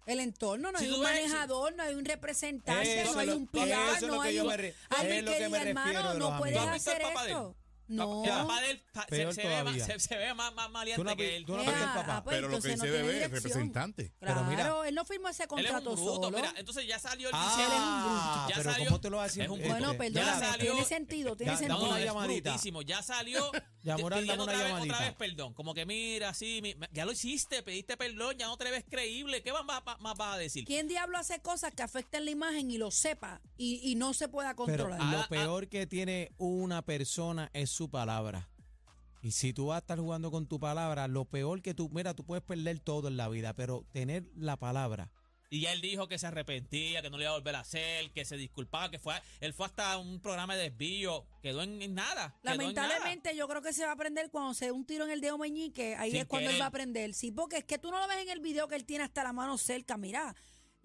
El 0.05 0.19
entorno, 0.19 0.71
no 0.71 0.77
Si 0.79 0.85
hay 0.85 0.91
un 0.91 1.01
manejador, 1.01 1.75
no 1.75 1.83
hay 1.83 1.95
un 1.95 2.05
representante, 2.05 3.01
Eso 3.01 3.13
no 3.13 3.19
hay 3.19 3.27
lo- 3.27 3.37
un 3.37 3.47
lo 3.47 4.07
no 4.07 4.21
hay 4.21 4.39
un 4.39 4.51
re- 4.51 4.75
alguien 4.89 5.25
que 5.25 5.45
diga, 5.45 5.61
hermano, 5.63 6.13
no 6.13 6.37
puedes 6.37 6.55
¿Tú 6.55 6.61
has 6.61 6.73
visto 6.73 6.91
hacer 6.91 7.01
el 7.01 7.07
esto. 7.87 7.93
El 7.93 7.97
No. 7.97 8.23
papá 8.23 8.61
de 8.61 8.71
él 8.71 8.83
pa- 8.93 9.01
se, 9.03 9.07
Peor 9.07 9.33
se 9.33 9.41
ve, 9.43 9.49
más, 9.49 9.59
todavía. 9.63 9.85
se, 9.85 9.99
se 9.99 10.17
ve 10.17 10.33
más, 10.33 10.53
más 10.53 10.65
Tú 10.67 10.71
maleante 10.73 11.03
no 11.03 11.15
que 11.15 11.35
él. 11.37 11.45
tú 11.45 11.53
no 11.55 11.61
el 11.61 11.65
papá. 11.71 12.05
ah, 12.17 12.23
pues 12.23 12.35
Pero 12.35 12.47
lo 12.47 12.59
que 12.61 12.67
entonces 12.67 12.71
dice 12.73 12.77
no 12.77 12.83
tiene 12.83 12.97
bebé 12.97 13.09
es 13.09 13.13
dirección. 13.31 13.43
representante. 13.43 14.13
Pero 14.19 14.33
Claro, 14.33 14.49
mira- 14.49 14.87
él 14.89 14.95
no 14.95 15.05
firmó 15.05 15.29
ese 15.29 15.43
Él 15.43 15.45
es 15.45 15.47
contrato 15.71 15.89
un 15.91 15.95
bruto. 15.95 16.15
solo. 16.23 16.37
Mira, 16.37 16.53
entonces 16.57 16.87
ya 16.87 16.99
salió 16.99 17.29
el 17.29 17.33
Ah, 17.37 18.45
bruto. 18.45 18.49
Ya 18.49 18.55
pero 18.55 18.71
salió- 18.71 18.85
¿cómo 18.89 19.01
te 19.01 19.09
lo 19.09 19.17
vas 19.17 19.23
a 19.23 19.27
decir? 19.27 19.43
es 19.43 19.49
un 19.49 19.55
Este, 19.59 19.69
Bueno, 19.69 19.91
ya 19.93 19.97
perdóname, 19.97 20.45
salió- 20.47 20.71
tiene 20.73 20.85
sentido, 20.87 21.35
tiene 21.35 21.51
Ya- 21.53 21.57
sentido. 21.57 21.77
dame 21.79 21.89
una 21.89 21.99
es 21.99 22.05
llamadita. 22.05 22.49
brutísimo. 22.51 22.81
Ya 22.81 23.03
salió 23.03 23.51
Ya, 23.85 23.97
Morán, 23.97 24.19
pidiendo 24.21 24.45
dame 24.47 24.53
una 24.57 24.63
otra, 24.63 24.63
vez, 24.63 24.67
llamadita. 24.73 24.95
otra 24.95 25.05
vez 25.07 25.15
perdón. 25.15 25.53
Como 25.53 25.73
que 25.75 25.85
mira, 25.85 26.33
sí, 26.33 26.59
mi- 26.63 26.75
ya 26.91 27.05
lo 27.05 27.11
hiciste, 27.11 27.61
pediste 27.61 27.95
perdón, 27.97 28.35
ya 28.37 28.47
no 28.47 28.57
te 28.57 28.63
le 28.63 28.71
ves 28.71 28.85
creíble. 28.89 29.43
¿Qué 29.43 29.53
más, 29.53 29.63
más, 29.63 29.83
más 29.99 30.17
vas 30.17 30.35
a 30.35 30.37
decir? 30.39 30.65
¿Quién 30.65 30.87
diablo 30.87 31.17
hace 31.19 31.39
cosas 31.41 31.71
que 31.75 31.83
afecten 31.83 32.25
la 32.25 32.31
imagen 32.31 32.71
y 32.71 32.77
lo 32.79 32.89
sepa 32.89 33.41
y, 33.57 33.79
y 33.91 33.93
no 33.95 34.13
se 34.15 34.27
pueda 34.27 34.55
Pero 34.55 34.65
controlar? 34.65 34.99
Ah, 35.01 35.11
lo 35.11 35.19
ah. 35.19 35.27
peor 35.29 35.67
que 35.67 35.85
tiene 35.85 36.31
una 36.37 36.81
persona 36.81 37.49
es 37.53 37.69
su 37.75 37.89
palabra. 37.89 38.49
Y 39.21 39.31
si 39.31 39.53
tú 39.53 39.67
vas 39.67 39.75
a 39.75 39.79
estar 39.79 39.99
jugando 39.99 40.31
con 40.31 40.47
tu 40.47 40.59
palabra, 40.59 41.07
lo 41.07 41.25
peor 41.25 41.61
que 41.61 41.73
tú, 41.73 41.89
mira, 41.89 42.13
tú 42.13 42.23
puedes 42.23 42.43
perder 42.43 42.79
todo 42.79 43.07
en 43.07 43.17
la 43.17 43.27
vida, 43.27 43.53
pero 43.53 43.85
tener 43.91 44.23
la 44.35 44.55
palabra. 44.55 45.11
Y 45.49 45.61
ya 45.61 45.73
él 45.73 45.81
dijo 45.81 46.07
que 46.07 46.17
se 46.17 46.27
arrepentía, 46.27 47.01
que 47.01 47.09
no 47.09 47.17
lo 47.17 47.23
iba 47.23 47.31
a 47.31 47.35
volver 47.35 47.55
a 47.55 47.59
hacer, 47.59 48.11
que 48.11 48.25
se 48.25 48.35
disculpaba, 48.37 48.89
que 48.89 48.99
fue 48.99 49.15
él 49.41 49.53
fue 49.53 49.65
hasta 49.65 49.97
un 49.97 50.19
programa 50.19 50.55
de 50.55 50.69
desvío, 50.69 51.25
quedó 51.41 51.61
en, 51.63 51.81
en 51.81 51.93
nada. 51.93 52.35
quedó 52.41 52.53
en 52.53 52.59
Lamentablemente 52.59 53.35
yo 53.35 53.47
creo 53.47 53.61
que 53.61 53.73
se 53.73 53.83
va 53.83 53.91
a 53.91 53.93
aprender 53.93 54.29
cuando 54.31 54.53
se 54.53 54.65
dé 54.65 54.71
un 54.71 54.85
tiro 54.85 55.05
en 55.05 55.11
el 55.11 55.21
dedo 55.21 55.37
meñique, 55.37 55.95
ahí 55.95 56.11
Sin 56.11 56.21
es 56.21 56.25
cuando 56.25 56.49
él 56.49 56.59
va 56.59 56.65
a 56.65 56.69
aprender. 56.69 57.13
Sí, 57.13 57.31
porque 57.31 57.57
es 57.57 57.63
que 57.63 57.77
tú 57.77 57.91
no 57.91 57.99
lo 57.99 58.07
ves 58.07 58.17
en 58.23 58.29
el 58.29 58.39
video 58.39 58.67
que 58.67 58.75
él 58.75 58.85
tiene 58.85 59.03
hasta 59.03 59.23
la 59.23 59.33
mano 59.33 59.57
cerca, 59.57 59.97
mira. 59.97 60.35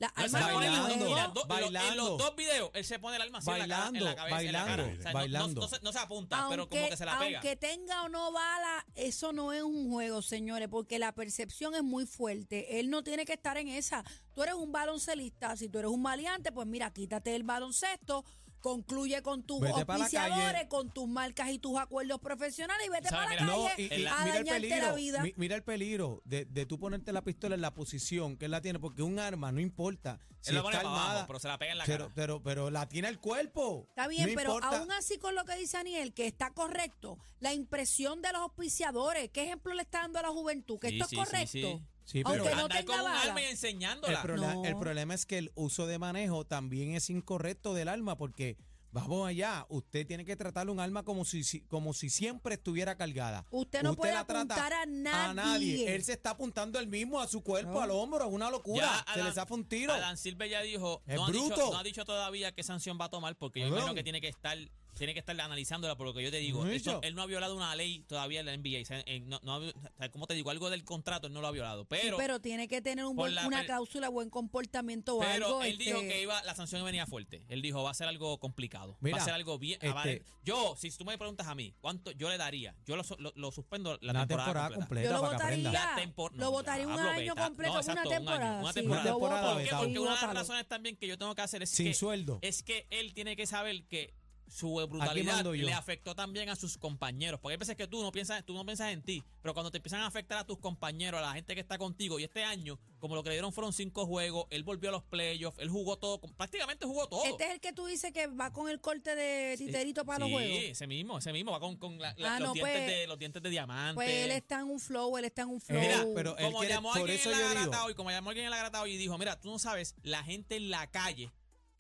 La 0.01 0.09
se 0.17 0.29
no 0.29 0.33
bailando, 0.33 0.95
juego. 0.97 1.11
y 1.13 1.15
las 1.15 1.35
dos- 1.35 1.45
en 1.45 1.49
los- 1.51 1.59
En 1.59 1.73
bailando. 1.73 2.09
los 2.09 2.19
dos 2.19 2.35
videos, 2.37 2.71
él 2.75 2.85
se 2.85 2.99
pone 2.99 3.17
el 3.17 3.23
arma 3.23 3.39
así 3.39 3.51
en 3.51 3.53
la 3.53 3.59
Bailando, 3.79 4.15
cabeza, 4.17 4.41
en 4.41 4.53
la 4.53 4.65
cara. 4.65 4.77
bailando, 4.83 4.83
O 4.99 5.03
sea, 5.03 5.13
no- 5.13 5.19
bailando. 5.19 5.55
No, 5.55 5.61
no 5.61 5.69
se, 5.69 5.81
no 5.83 5.93
se 5.93 5.99
apunta, 5.99 6.47
pero 6.49 6.69
como 6.69 6.81
Aunque, 6.81 6.91
que 6.91 6.97
se 6.97 7.05
la 7.05 7.19
pega. 7.19 7.39
aunque 7.39 7.57
tenga 7.57 8.03
o 8.05 8.09
no 8.09 8.33
bala, 8.33 8.87
eso 8.95 9.33
no 9.35 9.53
es 9.53 9.63
un 9.63 9.91
juego, 9.91 10.23
señores, 10.23 10.69
porque 10.71 10.99
la 10.99 11.13
percepción 11.15 11.75
es 11.75 11.83
muy 11.83 12.07
fuerte. 12.07 12.81
Él 12.81 12.89
no 12.91 13.05
tiene 13.05 13.25
que 13.27 13.35
estar 13.35 13.59
en 13.59 13.69
esa. 13.69 14.03
Tú 14.35 14.43
eres 14.43 14.55
un 14.55 14.73
baloncelista, 14.73 15.55
si 15.57 15.69
tú 15.69 15.79
eres 15.79 15.91
un 15.91 16.01
maleante, 16.01 16.51
pues 16.51 16.67
mira, 16.67 16.91
quítate 16.93 17.37
el 17.37 17.43
baloncesto, 17.43 18.25
concluye 18.61 19.23
con 19.23 19.43
tus 19.43 19.61
Vete 19.61 19.85
la 19.87 19.95
auspiciadores, 19.95 20.67
con 20.69 20.91
tus 20.91 21.09
marcas 21.09 21.51
y 21.51 21.59
tus 21.59 21.79
acuerdos 21.79 22.21
profesionales 22.21 22.87
y 22.87 22.91
vete 22.91 23.09
¿Sabe? 23.09 23.25
para 23.25 23.35
la 23.41 23.47
No, 23.47 23.65
calle 23.65 23.83
y, 23.83 24.01
y 24.03 24.07
a 24.07 24.17
mira 24.25 24.39
el 24.39 24.45
dañarte 24.45 24.53
peligro. 24.69 24.87
la 24.87 24.93
vida. 24.95 25.23
mi- 25.23 25.35
mira 25.37 25.57
el 25.57 25.63
peligro 25.63 26.23
de, 26.25 26.45
de 26.45 26.67
tú 26.67 26.79
ponerte 26.79 27.13
la 27.13 27.23
pistola 27.23 27.55
en 27.55 27.61
la 27.61 27.75
posición 27.75 28.37
que 28.37 28.45
él 28.47 28.51
la 28.51 28.61
tiene, 28.61 28.79
porque 28.79 29.03
un 29.03 29.19
arma 29.19 29.51
no 29.53 29.61
importa. 29.61 30.21
Si 30.43 30.55
él 30.55 30.63
pone 30.63 30.75
está 30.77 30.89
abajo, 30.89 31.01
armada, 31.05 31.27
pero 31.27 31.39
se 31.39 31.49
la 31.49 31.59
pega 31.59 31.73
en 31.73 31.79
la 31.79 31.85
pero, 31.85 32.05
cara. 32.05 32.13
pero, 32.15 32.43
pero 32.43 32.71
la 32.71 32.89
tiene 32.89 33.09
el 33.09 33.19
cuerpo. 33.19 33.85
Está 33.91 34.09
bien, 34.09 34.27
No 34.29 34.35
pero 34.35 34.55
importa. 34.55 34.79
aún 34.79 34.91
así 34.93 35.19
con 35.19 35.35
lo 35.35 35.45
que 35.45 35.55
dice 35.57 35.77
Aniel, 35.77 36.15
que 36.15 36.27
está 36.27 36.51
correcto, 36.51 37.19
la 37.41 37.53
impresión 37.53 38.23
de 38.23 38.33
los 38.33 38.41
auspiciadores, 38.43 39.29
¿qué 39.31 39.43
ejemplo 39.45 39.75
le 39.75 39.83
está 39.83 40.01
dando 40.01 40.19
a 40.19 40.23
la 40.23 40.29
juventud? 40.31 40.79
Que 40.79 40.89
Sí, 40.89 40.95
esto 40.99 41.09
sí, 41.09 41.17
es 41.17 41.21
sí, 41.21 41.27
correcto. 41.27 41.51
sí. 41.79 41.87
Sí, 42.05 42.23
Aunque 42.25 42.43
pero 42.43 42.57
no 42.57 42.63
Andar 42.63 42.79
tenga 42.79 42.93
con 42.93 43.01
un 43.05 43.05
bala. 43.13 43.23
arma 43.23 43.41
y 43.41 43.45
el, 43.45 43.51
enseñándola. 43.51 44.23
prola- 44.23 44.55
No. 44.55 44.65
el 44.65 44.77
problema 44.77 45.15
es 45.15 45.27
que 45.27 45.39
el 45.39 45.53
uso 45.55 45.87
de 45.87 45.99
manejo 45.99 46.45
también 46.45 46.95
es 46.95 47.09
incorrecto 47.11 47.73
del 47.75 47.89
arma, 47.89 48.17
porque 48.17 48.57
vamos 48.93 49.29
allá, 49.29 49.65
usted 49.69 50.05
tiene 50.05 50.25
que 50.25 50.35
tratar 50.35 50.69
un 50.69 50.81
arma 50.81 51.05
como 51.05 51.25
si, 51.25 51.45
si- 51.45 51.61
como 51.61 51.93
si 51.95 52.11
siempre 52.11 52.55
estuviera 52.57 52.97
cargada. 52.97 53.47
Usted 53.53 53.83
no 53.85 53.95
puede 53.95 54.13
la 54.15 54.27
trata 54.27 54.55
apuntar 54.55 54.73
a 54.73 54.83
A 54.83 54.87
nadie. 54.87 55.35
nadie. 55.35 55.95
Él 55.95 56.03
se 56.03 56.15
está 56.15 56.31
apuntando 56.31 56.81
él 56.81 56.89
mismo 56.89 57.21
a 57.21 57.29
su 57.29 57.43
cuerpo, 57.45 57.75
No. 57.75 57.81
al 57.83 57.93
hombro, 57.93 58.27
es 58.27 58.33
una 58.33 58.51
locura. 58.51 58.87
Ya 58.87 59.05
se 59.15 59.21
Adán- 59.21 59.29
le 59.29 59.33
zafa 59.33 59.55
un 59.55 59.65
tiro. 59.69 59.93
Adán 59.93 60.17
Silva 60.17 60.47
ya 60.47 60.63
dijo, 60.63 61.03
Es 61.07 61.15
no 61.15 61.27
ha, 61.27 61.31
dicho, 61.31 61.47
bruto. 61.47 61.71
no 61.73 61.79
ha 61.79 61.83
dicho 61.85 62.05
todavía 62.05 62.51
qué 62.53 62.65
sanción 62.65 62.99
va 63.01 63.05
a 63.05 63.11
tomar, 63.11 63.37
porque 63.37 63.61
yo 63.61 63.67
Cabrón. 63.67 63.79
imagino 63.83 63.95
que 63.95 64.03
tiene 64.03 64.21
que 64.21 64.29
estar 64.29 64.59
tiene 65.01 65.15
que 65.15 65.21
estar 65.21 65.41
analizándola 65.41 65.97
por 65.97 66.07
lo 66.07 66.13
que 66.13 66.23
yo 66.23 66.31
te 66.31 66.37
digo. 66.37 66.63
No 66.63 66.71
él 67.03 67.15
no 67.15 67.23
ha 67.23 67.27
violado 67.27 67.57
una 67.57 67.75
ley 67.75 68.01
todavía 68.01 68.41
en 68.41 68.47
la 68.47 68.53
NBA. 68.55 68.83
o 68.83 68.85
sea, 68.85 69.03
no, 69.23 69.41
no 69.43 69.55
ha 69.55 69.59
vi- 69.59 69.71
o 69.75 69.97
sea, 69.99 70.11
como 70.11 70.27
te 70.27 70.35
digo, 70.35 70.51
algo 70.51 70.69
del 70.69 70.85
contrato 70.85 71.27
él 71.27 71.33
no 71.33 71.41
lo 71.41 71.47
ha 71.47 71.51
violado. 71.53 71.83
Sí, 71.85 71.87
Pero, 71.89 72.19
pero 72.19 72.39
tiene 72.41 72.69
que 72.69 72.83
tener 72.83 73.07
un 73.07 73.17
por 73.17 73.25
buen- 73.25 73.35
la 73.35 73.47
una 73.47 73.65
cláusula 73.65 74.11
buen 74.11 74.29
comportamiento 74.29 75.17
o 75.17 75.21
pero 75.21 75.47
algo. 75.47 75.63
él 75.63 75.79
dijo 75.79 75.97
este, 76.01 76.09
que 76.09 76.23
iba, 76.23 76.43
la 76.43 76.55
sanción 76.55 76.85
venía 76.85 77.07
fuerte. 77.07 77.43
Él 77.49 77.63
dijo, 77.63 77.83
va 77.83 77.93
a 77.93 77.95
ser 77.95 78.09
algo 78.09 78.39
complicado. 78.39 78.99
va 79.03 79.17
a 79.17 79.25
ser 79.25 79.33
algo 79.33 79.59
bien. 79.59 79.79
este-. 79.81 80.23
Yo, 80.45 80.77
si 80.79 80.91
tú 80.91 81.07
me 81.07 81.17
preguntas 81.17 81.47
a 81.47 81.55
mí, 81.55 81.75
¿cuánto 81.81 82.11
yo 82.13 82.29
le 82.29 82.37
daría? 82.37 82.77
Yo 82.85 82.97
lo, 82.97 83.03
lo- 83.19 83.33
lo 83.35 83.53
suspendo 83.53 83.97
la, 84.03 84.11
Una 84.13 84.27
temporada, 84.27 84.69
temporada 84.69 84.75
completa. 84.77 84.87
completa 84.87 85.09
yo 85.09 85.13
lo 85.15 85.33
votaría, 85.33 85.73
La 85.73 85.97
tempor- 85.97 86.33
lo 86.35 86.51
votaría 86.51 86.87
un 86.87 86.99
año 86.99 87.35
beta. 87.35 87.45
completo, 87.47 87.73
No, 87.73 87.81
una 87.81 87.81
exacto, 87.81 88.01
un 88.01 88.15
año, 88.15 88.19
temporada. 88.19 88.61
una 88.61 88.73
sí, 88.73 88.81
temporada. 88.81 89.05
lo 89.11 89.19
voto, 89.19 89.31
Temporada, 89.31 89.55
Porque, 89.55 89.69
sí, 89.93 89.99
una 89.99 90.15
de 90.15 90.27
las 90.27 90.35
razones 90.35 90.69
también 90.69 90.97
que 90.97 91.07
yo 91.07 91.17
tengo 91.17 91.35
que 91.35 91.41
hacer 91.43 91.63
es 91.63 91.71
Sin 91.71 91.87
que 91.87 91.95
sueldo. 91.95 92.39
es 92.43 92.63
que 92.63 92.87
él 92.91 93.15
tiene 93.15 93.35
que 93.37 93.47
saber 93.47 93.85
que 93.87 94.13
su 94.51 94.75
brutalidad 94.89 95.45
le 95.45 95.73
afectó 95.73 96.15
también 96.15 96.49
a 96.49 96.57
sus 96.57 96.77
compañeros. 96.77 97.41
Porque 97.41 97.55
hay 97.55 97.59
veces 97.59 97.77
que 97.77 97.87
tú 97.87 98.03
no 98.03 98.11
piensas, 98.13 98.45
tú 98.45 98.55
no 98.55 98.65
piensas 98.65 98.93
en 98.93 99.03
ti, 99.03 99.23
pero 99.43 99.55
cuando 99.55 99.71
te 99.71 99.79
empiezan 99.79 100.01
a 100.01 100.07
afectar 100.07 100.39
a 100.39 100.45
tus 100.47 100.59
compañeros, 100.59 101.19
a 101.19 101.23
la 101.23 101.33
gente 101.33 101.55
que 101.55 101.61
está 101.61 101.79
contigo, 101.79 102.19
y 102.19 102.25
este 102.25 102.45
año, 102.45 102.79
como 102.99 103.15
lo 103.15 103.23
que 103.23 103.31
le 103.31 103.37
dieron 103.37 103.53
fueron 103.53 103.73
cinco 103.73 104.07
juegos, 104.07 104.47
él 104.51 104.65
volvió 104.65 104.89
a 104.91 104.93
los 104.93 105.03
playoffs, 105.05 105.59
él 105.61 105.69
jugó 105.71 105.97
todo, 105.99 106.21
prácticamente 106.21 106.85
jugó 106.85 107.09
todo. 107.09 107.25
Este 107.25 107.45
es 107.45 107.51
el 107.55 107.61
que 107.61 107.73
tú 107.73 107.87
dices 107.87 108.13
que 108.13 108.27
va 108.27 108.53
con 108.53 108.69
el 108.69 108.81
corte 108.81 109.15
de 109.15 109.57
titerito 109.57 110.05
para 110.05 110.17
sí, 110.17 110.23
los 110.23 110.31
juegos. 110.41 110.59
ese 110.65 110.87
mismo, 110.87 111.19
ese 111.19 111.33
mismo, 111.33 111.53
va 111.53 111.61
con, 111.61 111.77
con 111.77 111.99
la- 111.99 112.15
la- 112.19 112.37
Ah, 112.37 112.41
los, 112.41 112.49
no, 112.49 112.55
dientes 112.55 112.77
pues- 112.77 112.87
de, 112.87 113.07
los 113.07 113.19
dientes 113.19 113.43
de 113.43 113.51
diamante. 113.51 113.95
Pues 113.95 114.11
él 114.11 114.31
está 114.33 114.61
en 114.61 114.67
un 114.67 114.81
flow, 114.81 115.17
él 115.19 115.25
está 115.25 115.43
en 115.43 115.49
un 115.49 115.61
flow. 115.61 115.81
Mira, 115.81 116.05
pero 116.15 116.37
él 116.39 116.45
como 116.47 116.59
quiere- 116.59 116.75
llamó 116.75 116.93
a 116.93 116.97
alguien 116.97 117.19
en 117.25 117.31
la 117.31 117.51
grata 117.55 117.85
hoy, 117.85 117.95
como 117.95 118.11
llamó 118.11 118.29
a 118.29 118.33
alguien 118.33 118.45
en 118.47 118.51
la 118.51 118.59
grata 118.59 118.83
hoy 118.83 118.93
y 118.93 118.97
dijo, 118.97 119.17
mira, 119.19 119.41
tú 119.41 119.49
no 119.51 119.59
sabes, 119.59 119.95
la 120.03 120.23
gente 120.25 120.57
en 120.57 120.71
la 120.71 120.91
calle 120.91 121.31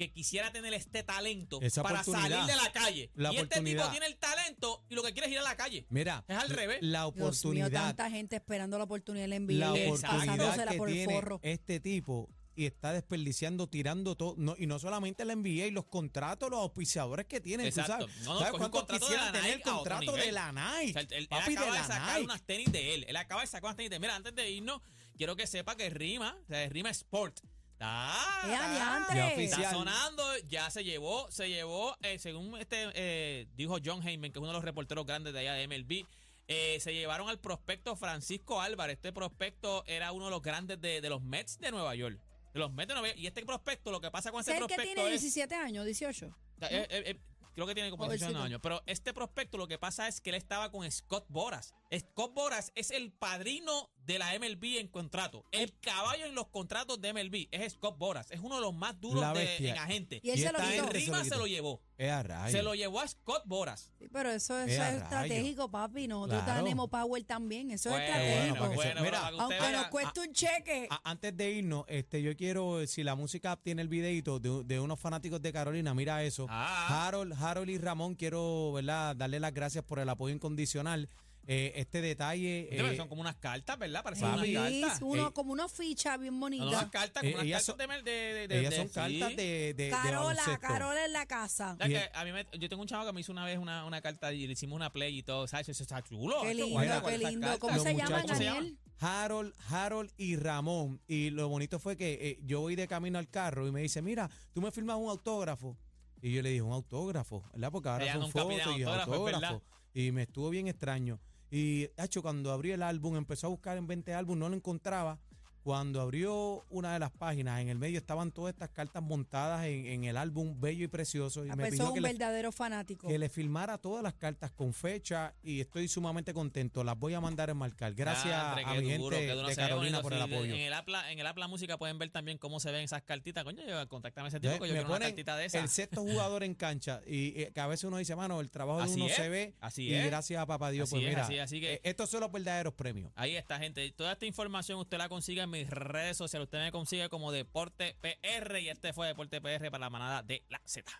que 0.00 0.10
quisiera 0.12 0.50
tener 0.50 0.72
este 0.72 1.02
talento 1.02 1.60
Esa 1.60 1.82
para 1.82 2.02
salir 2.02 2.16
oportunidad. 2.34 2.46
de 2.46 2.56
la 2.56 2.72
calle. 2.72 3.10
La 3.14 3.32
y 3.32 3.36
este 3.36 3.46
tipo 3.46 3.60
oportunidad. 3.82 3.90
tiene 3.90 4.06
el 4.06 4.16
talento 4.16 4.84
y 4.88 4.94
lo 4.94 5.02
que 5.02 5.12
quiere 5.12 5.26
es 5.26 5.32
ir 5.34 5.38
a 5.38 5.42
la 5.42 5.56
calle. 5.56 5.86
Mira, 5.90 6.24
Es 6.26 6.36
al 6.38 6.48
revés. 6.48 6.78
la 6.80 7.00
Dios 7.02 7.14
mío, 7.16 7.24
oportunidad, 7.26 7.70
tanta 7.70 8.10
gente 8.10 8.36
esperando 8.36 8.78
la 8.78 8.84
oportunidad 8.84 9.24
en 9.26 9.30
la 9.30 9.36
NBA, 9.40 9.52
la 9.58 9.72
él 9.74 9.88
Exacto. 9.90 10.16
oportunidad 10.16 10.68
que 10.70 10.76
por 10.78 10.88
el 10.88 10.94
tiene 10.94 11.12
forro. 11.12 11.40
este 11.42 11.80
tipo 11.80 12.30
y 12.56 12.66
está 12.66 12.92
desperdiciando, 12.92 13.68
tirando 13.68 14.16
todo, 14.16 14.34
no, 14.36 14.54
y 14.58 14.66
no 14.66 14.78
solamente 14.78 15.24
la 15.24 15.34
NBA 15.34 15.66
y 15.66 15.70
los 15.70 15.84
contratos, 15.86 16.50
los 16.50 16.60
auspiciadores 16.60 17.26
que 17.26 17.40
tienen, 17.40 17.72
tú 17.72 17.80
Exacto. 17.80 18.06
sabes, 18.08 18.24
No, 18.24 18.34
no, 18.34 18.40
¿sabes 18.40 18.70
quisieran 18.98 19.26
la 19.26 19.32
tener 19.32 19.52
el 19.54 19.60
contrato 19.62 20.12
de 20.16 20.32
la 20.32 20.48
O 20.48 20.52
Nike, 20.52 20.92
sea, 20.94 21.02
él, 21.02 21.08
él 21.12 21.28
papi, 21.28 21.52
acaba 21.52 21.66
de 21.66 21.72
de, 21.72 21.78
la 21.78 21.86
sacar 21.86 22.12
Nike. 22.14 22.24
unas 22.24 22.42
tenis 22.42 22.72
de 22.72 22.94
él. 22.94 23.04
Él 23.08 23.16
acaba 23.16 23.40
de 23.42 23.46
sacar 23.46 23.64
unas 23.68 23.76
tenis 23.76 23.90
de 23.90 23.98
Mira, 24.00 24.16
antes 24.16 24.34
de 24.34 24.50
irnos, 24.50 24.80
quiero 25.16 25.36
que 25.36 25.46
sepa 25.46 25.76
que 25.76 25.88
rima, 25.90 26.36
o 26.42 26.46
sea, 26.48 26.68
rima 26.70 26.90
Sport. 26.90 27.40
Está, 27.80 28.12
¡Eh, 28.44 28.52
está- 28.52 29.06
está 29.08 29.26
oficial. 29.28 29.72
sonando, 29.74 30.22
ya 30.48 30.68
se 30.68 30.84
llevó, 30.84 31.30
se 31.30 31.48
llevó, 31.48 31.96
eh, 32.02 32.18
según 32.18 32.54
este 32.60 32.90
eh, 32.92 33.46
dijo 33.54 33.78
John 33.82 34.06
Heyman, 34.06 34.32
que 34.32 34.38
es 34.38 34.42
uno 34.42 34.48
de 34.48 34.52
los 34.52 34.64
reporteros 34.64 35.06
grandes 35.06 35.32
de 35.32 35.38
allá 35.40 35.54
de 35.54 35.66
MLB, 35.66 36.04
eh, 36.46 36.78
se 36.80 36.92
llevaron 36.92 37.30
al 37.30 37.38
prospecto 37.40 37.96
Francisco 37.96 38.60
Álvarez. 38.60 38.96
Este 38.96 39.14
prospecto 39.14 39.82
era 39.86 40.12
uno 40.12 40.26
de 40.26 40.30
los 40.30 40.42
grandes 40.42 40.78
de, 40.78 41.00
de 41.00 41.08
los 41.08 41.22
Mets 41.22 41.58
de 41.58 41.70
Nueva 41.70 41.94
York. 41.94 42.20
De 42.52 42.60
los 42.60 42.70
Mets 42.70 42.88
de 42.88 42.94
Nueva 42.94 43.08
York. 43.08 43.18
Y 43.18 43.26
este 43.26 43.46
prospecto, 43.46 43.90
lo 43.90 44.00
que 44.02 44.10
pasa 44.10 44.30
con 44.30 44.42
Es 44.42 44.48
este 44.48 44.58
el 44.60 44.66
que 44.66 44.74
prospecto 44.74 45.00
tiene 45.00 45.14
es... 45.14 45.22
17 45.22 45.54
años, 45.54 45.86
18. 45.86 46.26
Eh, 46.26 46.66
eh, 46.70 46.86
eh, 46.90 47.20
creo 47.54 47.66
que 47.66 47.74
tiene 47.74 47.90
como 47.90 48.04
Jovencito. 48.04 48.28
18 48.28 48.44
años. 48.44 48.60
Pero 48.62 48.82
este 48.86 49.12
prospecto 49.12 49.58
lo 49.58 49.68
que 49.68 49.78
pasa 49.78 50.08
es 50.08 50.20
que 50.20 50.30
él 50.30 50.36
estaba 50.36 50.70
con 50.70 50.90
Scott 50.90 51.26
Boras. 51.28 51.74
Scott 51.96 52.34
Boras 52.34 52.72
es 52.74 52.90
el 52.90 53.12
padrino 53.12 53.90
de 54.04 54.18
la 54.18 54.38
MLB 54.38 54.78
en 54.78 54.88
contrato. 54.88 55.44
El 55.52 55.78
caballo 55.78 56.26
en 56.26 56.34
los 56.34 56.48
contratos 56.48 57.00
de 57.00 57.12
MLB 57.12 57.48
es 57.50 57.74
Scott 57.74 57.98
Boras. 57.98 58.30
Es 58.30 58.40
uno 58.40 58.56
de 58.56 58.62
los 58.62 58.74
más 58.74 59.00
duros 59.00 59.34
de, 59.34 59.68
en 59.68 59.78
agente. 59.78 60.20
Y 60.22 60.30
él 60.30 60.38
se 60.38 60.52
lo 60.52 60.58
esta 60.58 60.70
quitó. 60.70 60.84
En 60.84 60.90
Rima 60.90 61.24
se 61.24 61.36
lo 61.36 61.46
llevó. 61.46 61.82
Es 62.00 62.10
a 62.10 62.22
rayos. 62.22 62.52
Se 62.52 62.62
lo 62.62 62.74
llevó 62.74 62.98
a 63.00 63.06
Scott 63.06 63.42
Boras. 63.44 63.90
Sí, 63.98 64.08
pero 64.10 64.30
eso, 64.30 64.58
eso 64.58 64.82
es 64.82 65.02
estratégico, 65.02 65.70
papi. 65.70 66.08
Nosotros 66.08 66.42
Claro. 66.44 66.64
tenemos 66.64 66.88
Power 66.88 67.22
también. 67.24 67.70
Eso 67.72 67.90
es 67.94 68.00
estratégico. 68.00 68.56
bueno, 68.56 68.70
se- 68.70 68.74
bueno, 68.76 69.02
mira, 69.02 69.26
Aunque 69.38 69.72
nos 69.72 69.86
cueste 69.88 70.20
un 70.20 70.32
cheque. 70.32 70.88
A- 70.90 71.10
antes 71.10 71.36
de 71.36 71.50
irnos, 71.50 71.84
este, 71.88 72.22
yo 72.22 72.34
quiero, 72.34 72.86
si 72.86 73.02
la 73.04 73.14
música 73.16 73.54
tiene 73.62 73.82
el 73.82 73.88
videito 73.88 74.40
de, 74.40 74.64
de 74.64 74.80
unos 74.80 74.98
fanáticos 74.98 75.42
de 75.42 75.52
Carolina, 75.52 75.92
mira 75.94 76.22
eso. 76.24 76.46
Ah. 76.48 77.06
Harold, 77.06 77.34
Harold 77.34 77.68
y 77.68 77.76
Ramón, 77.76 78.14
quiero 78.14 78.72
¿verdad? 78.72 79.14
darle 79.14 79.38
las 79.38 79.52
gracias 79.52 79.84
por 79.84 79.98
el 79.98 80.08
apoyo 80.08 80.34
incondicional. 80.34 81.06
Eh, 81.52 81.72
este 81.80 82.00
detalle. 82.00 82.68
Eh, 82.70 82.96
son 82.96 83.08
como 83.08 83.22
unas 83.22 83.34
cartas, 83.34 83.76
¿verdad? 83.76 84.04
Parecen 84.04 84.28
unas 84.28 84.46
Sí, 84.46 84.52
cartas. 84.54 84.98
uno, 85.02 85.28
Eh, 85.28 85.32
como 85.32 85.50
una 85.52 85.68
ficha 85.68 86.16
bien 86.16 86.34
No, 86.34 86.40
bonita. 86.40 86.64
no, 86.64 86.70
unas 86.70 86.90
cartas, 86.90 87.24
como 87.24 87.26
Eh, 87.26 87.34
unas 87.34 87.44
cartas 87.50 87.64
son- 87.64 87.76
de, 87.78 87.86
de, 87.88 88.12
de, 88.34 88.46
de- 88.48 88.58
ellas 88.60 88.70
de- 88.70 88.76
son 88.76 88.86
sí. 88.88 88.94
cartas 88.94 89.36
de, 89.36 89.44
de, 89.44 89.74
de 89.74 89.90
Carola. 89.90 90.58
Carola 90.60 91.04
en 91.06 91.12
la 91.12 91.26
casa. 91.26 91.76
A 91.80 92.24
mí 92.24 92.32
me- 92.32 92.46
yo 92.56 92.68
tengo 92.68 92.82
un 92.82 92.86
chavo 92.86 93.04
que 93.04 93.12
me 93.12 93.20
hizo 93.20 93.32
una 93.32 93.44
vez 93.44 93.58
una, 93.58 93.84
una 93.84 94.00
carta 94.00 94.32
y 94.32 94.46
le 94.46 94.52
hicimos 94.52 94.76
una 94.76 94.92
play 94.92 95.18
y 95.18 95.22
todo. 95.24 95.48
¿Sabes? 95.48 95.68
Eso 95.70 95.82
está 95.82 96.00
chulo. 96.02 96.40
Qué 96.42 96.54
lindo, 96.54 97.02
qué 97.04 97.18
lindo. 97.18 97.58
¿Cómo 97.58 97.78
se 97.80 97.96
llaman, 97.96 98.22
¿Cómo 98.22 98.34
se 98.36 98.44
llaman? 98.44 98.78
Harold, 99.00 99.52
Harold 99.70 100.12
y 100.18 100.36
Ramón. 100.36 101.00
Y 101.08 101.30
lo 101.30 101.48
bonito 101.48 101.80
fue 101.80 101.96
que 101.96 102.12
eh, 102.30 102.38
yo 102.44 102.60
voy 102.60 102.76
de 102.76 102.86
camino 102.86 103.18
al 103.18 103.28
carro 103.28 103.66
y 103.66 103.72
me 103.72 103.80
dice, 103.80 104.02
mira, 104.02 104.30
tú 104.52 104.60
me 104.60 104.70
firmas 104.70 104.98
un 104.98 105.08
autógrafo. 105.10 105.76
Y 106.22 106.32
yo 106.32 106.42
le 106.42 106.50
dije, 106.50 106.62
un 106.62 106.72
autógrafo, 106.72 107.42
¿verdad? 107.54 107.72
Porque 107.72 107.88
ahora 107.88 108.04
Ella 108.04 108.12
son 108.14 108.30
fotos 108.30 108.52
y 108.78 108.82
autógrafo. 108.84 109.62
Y 109.94 110.12
me 110.12 110.22
estuvo 110.22 110.48
bien 110.50 110.68
extraño. 110.68 111.18
Y, 111.50 111.88
hecho, 111.96 112.22
cuando 112.22 112.52
abrí 112.52 112.70
el 112.70 112.82
álbum, 112.82 113.16
empezó 113.16 113.48
a 113.48 113.50
buscar 113.50 113.76
en 113.76 113.86
20 113.86 114.14
álbumes, 114.14 114.40
no 114.40 114.48
lo 114.48 114.56
encontraba. 114.56 115.18
Cuando 115.62 116.00
abrió 116.00 116.64
una 116.70 116.92
de 116.94 116.98
las 116.98 117.10
páginas, 117.10 117.60
en 117.60 117.68
el 117.68 117.78
medio 117.78 117.98
estaban 117.98 118.32
todas 118.32 118.54
estas 118.54 118.70
cartas 118.70 119.02
montadas 119.02 119.64
en, 119.66 119.86
en 119.86 120.04
el 120.04 120.16
álbum 120.16 120.58
Bello 120.60 120.84
y 120.84 120.88
Precioso. 120.88 121.44
Y 121.44 121.50
Ah, 121.50 121.56
me 121.56 121.64
pues 121.64 121.72
pidió 121.72 121.84
sos 121.84 121.92
que 121.92 121.98
un 122.00 122.02
le, 122.04 122.08
verdadero 122.12 122.50
fanático. 122.52 123.08
que 123.08 123.18
le 123.18 123.28
filmara 123.28 123.76
todas 123.78 124.02
las 124.02 124.14
cartas 124.14 124.50
con 124.52 124.72
fecha 124.72 125.34
y 125.42 125.60
estoy 125.60 125.86
sumamente 125.88 126.32
contento. 126.32 126.82
Las 126.82 126.98
voy 126.98 127.12
a 127.14 127.20
mandar 127.20 127.48
a 127.50 127.52
enmarcar. 127.52 127.92
Gracias 127.94 128.32
a 128.34 128.56
mi 128.80 128.96
duro, 128.96 129.16
gente 129.16 129.34
de 129.36 129.56
Carolina 129.56 130.00
por 130.00 130.12
el 130.14 130.22
apoyo. 130.22 130.54
En 130.54 130.60
el, 130.60 130.72
app, 130.72 130.88
La- 130.88 131.12
en 131.12 131.18
el 131.18 131.26
app 131.26 131.36
La 131.36 131.48
Música 131.48 131.76
pueden 131.78 131.98
ver 131.98 132.10
también 132.10 132.38
cómo 132.38 132.58
se 132.60 132.70
ven 132.70 132.82
esas 132.82 133.02
cartitas. 133.02 133.44
Coño, 133.44 133.62
yo, 133.66 133.86
contáctame 133.88 134.26
a 134.26 134.28
ese 134.28 134.40
tipo 134.40 134.52
que 134.54 134.68
yo 134.68 134.74
me 134.74 134.80
quiero 134.80 134.88
una 134.88 134.98
cartita 135.06 135.36
de 135.36 135.42
el 135.42 135.46
esas. 135.46 135.70
sexto 135.72 136.00
jugador 136.02 136.42
en 136.42 136.54
cancha 136.54 137.02
y 137.06 137.40
eh, 137.40 137.50
que 137.52 137.60
a 137.60 137.66
veces 137.66 137.84
uno 137.84 137.98
dice, 137.98 138.16
mano, 138.16 138.40
el 138.40 138.50
trabajo 138.50 138.82
de 138.86 138.94
uno 138.94 139.06
es, 139.06 139.14
se 139.14 139.28
ve 139.28 139.54
así 139.60 139.84
y 139.84 139.94
es. 139.94 140.06
gracias 140.06 140.40
a 140.40 140.46
papá 140.46 140.70
Dios, 140.70 140.88
Así 140.88 140.96
pues 140.96 141.04
es, 141.04 141.08
mira, 141.10 141.22
así 141.24 141.34
es, 141.34 141.40
así 141.42 141.60
que- 141.60 141.74
eh, 141.74 141.80
estos 141.84 142.08
son 142.08 142.20
los 142.20 142.32
verdaderos 142.32 142.74
premios. 142.74 143.12
Ahí 143.14 143.36
está, 143.36 143.58
gente. 143.58 143.90
Toda 143.92 144.12
esta 144.12 144.26
información 144.26 144.78
usted 144.78 144.96
la 144.98 145.08
consigue 145.08 145.40
en 145.54 145.60
mis 145.62 145.70
redes 145.70 146.16
sociales. 146.16 146.46
Usted 146.46 146.58
me 146.58 146.72
consigue 146.72 147.08
como 147.08 147.32
Deporte 147.32 147.96
PR 148.00 148.58
y 148.60 148.68
este 148.68 148.92
fue 148.92 149.06
Deporte 149.06 149.40
PR 149.40 149.70
para 149.70 149.80
la 149.80 149.90
manada 149.90 150.22
de 150.22 150.44
la 150.48 150.60
Z. 150.64 150.90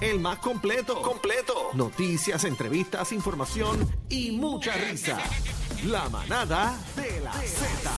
El 0.00 0.20
más 0.20 0.38
completo. 0.38 1.00
Completo. 1.00 1.70
Noticias, 1.74 2.44
entrevistas, 2.44 3.12
información 3.12 3.88
y 4.08 4.32
mucha 4.32 4.74
risa. 4.74 5.18
La 5.84 6.08
manada 6.08 6.78
de 6.96 7.20
la 7.20 7.32
Z. 7.32 7.90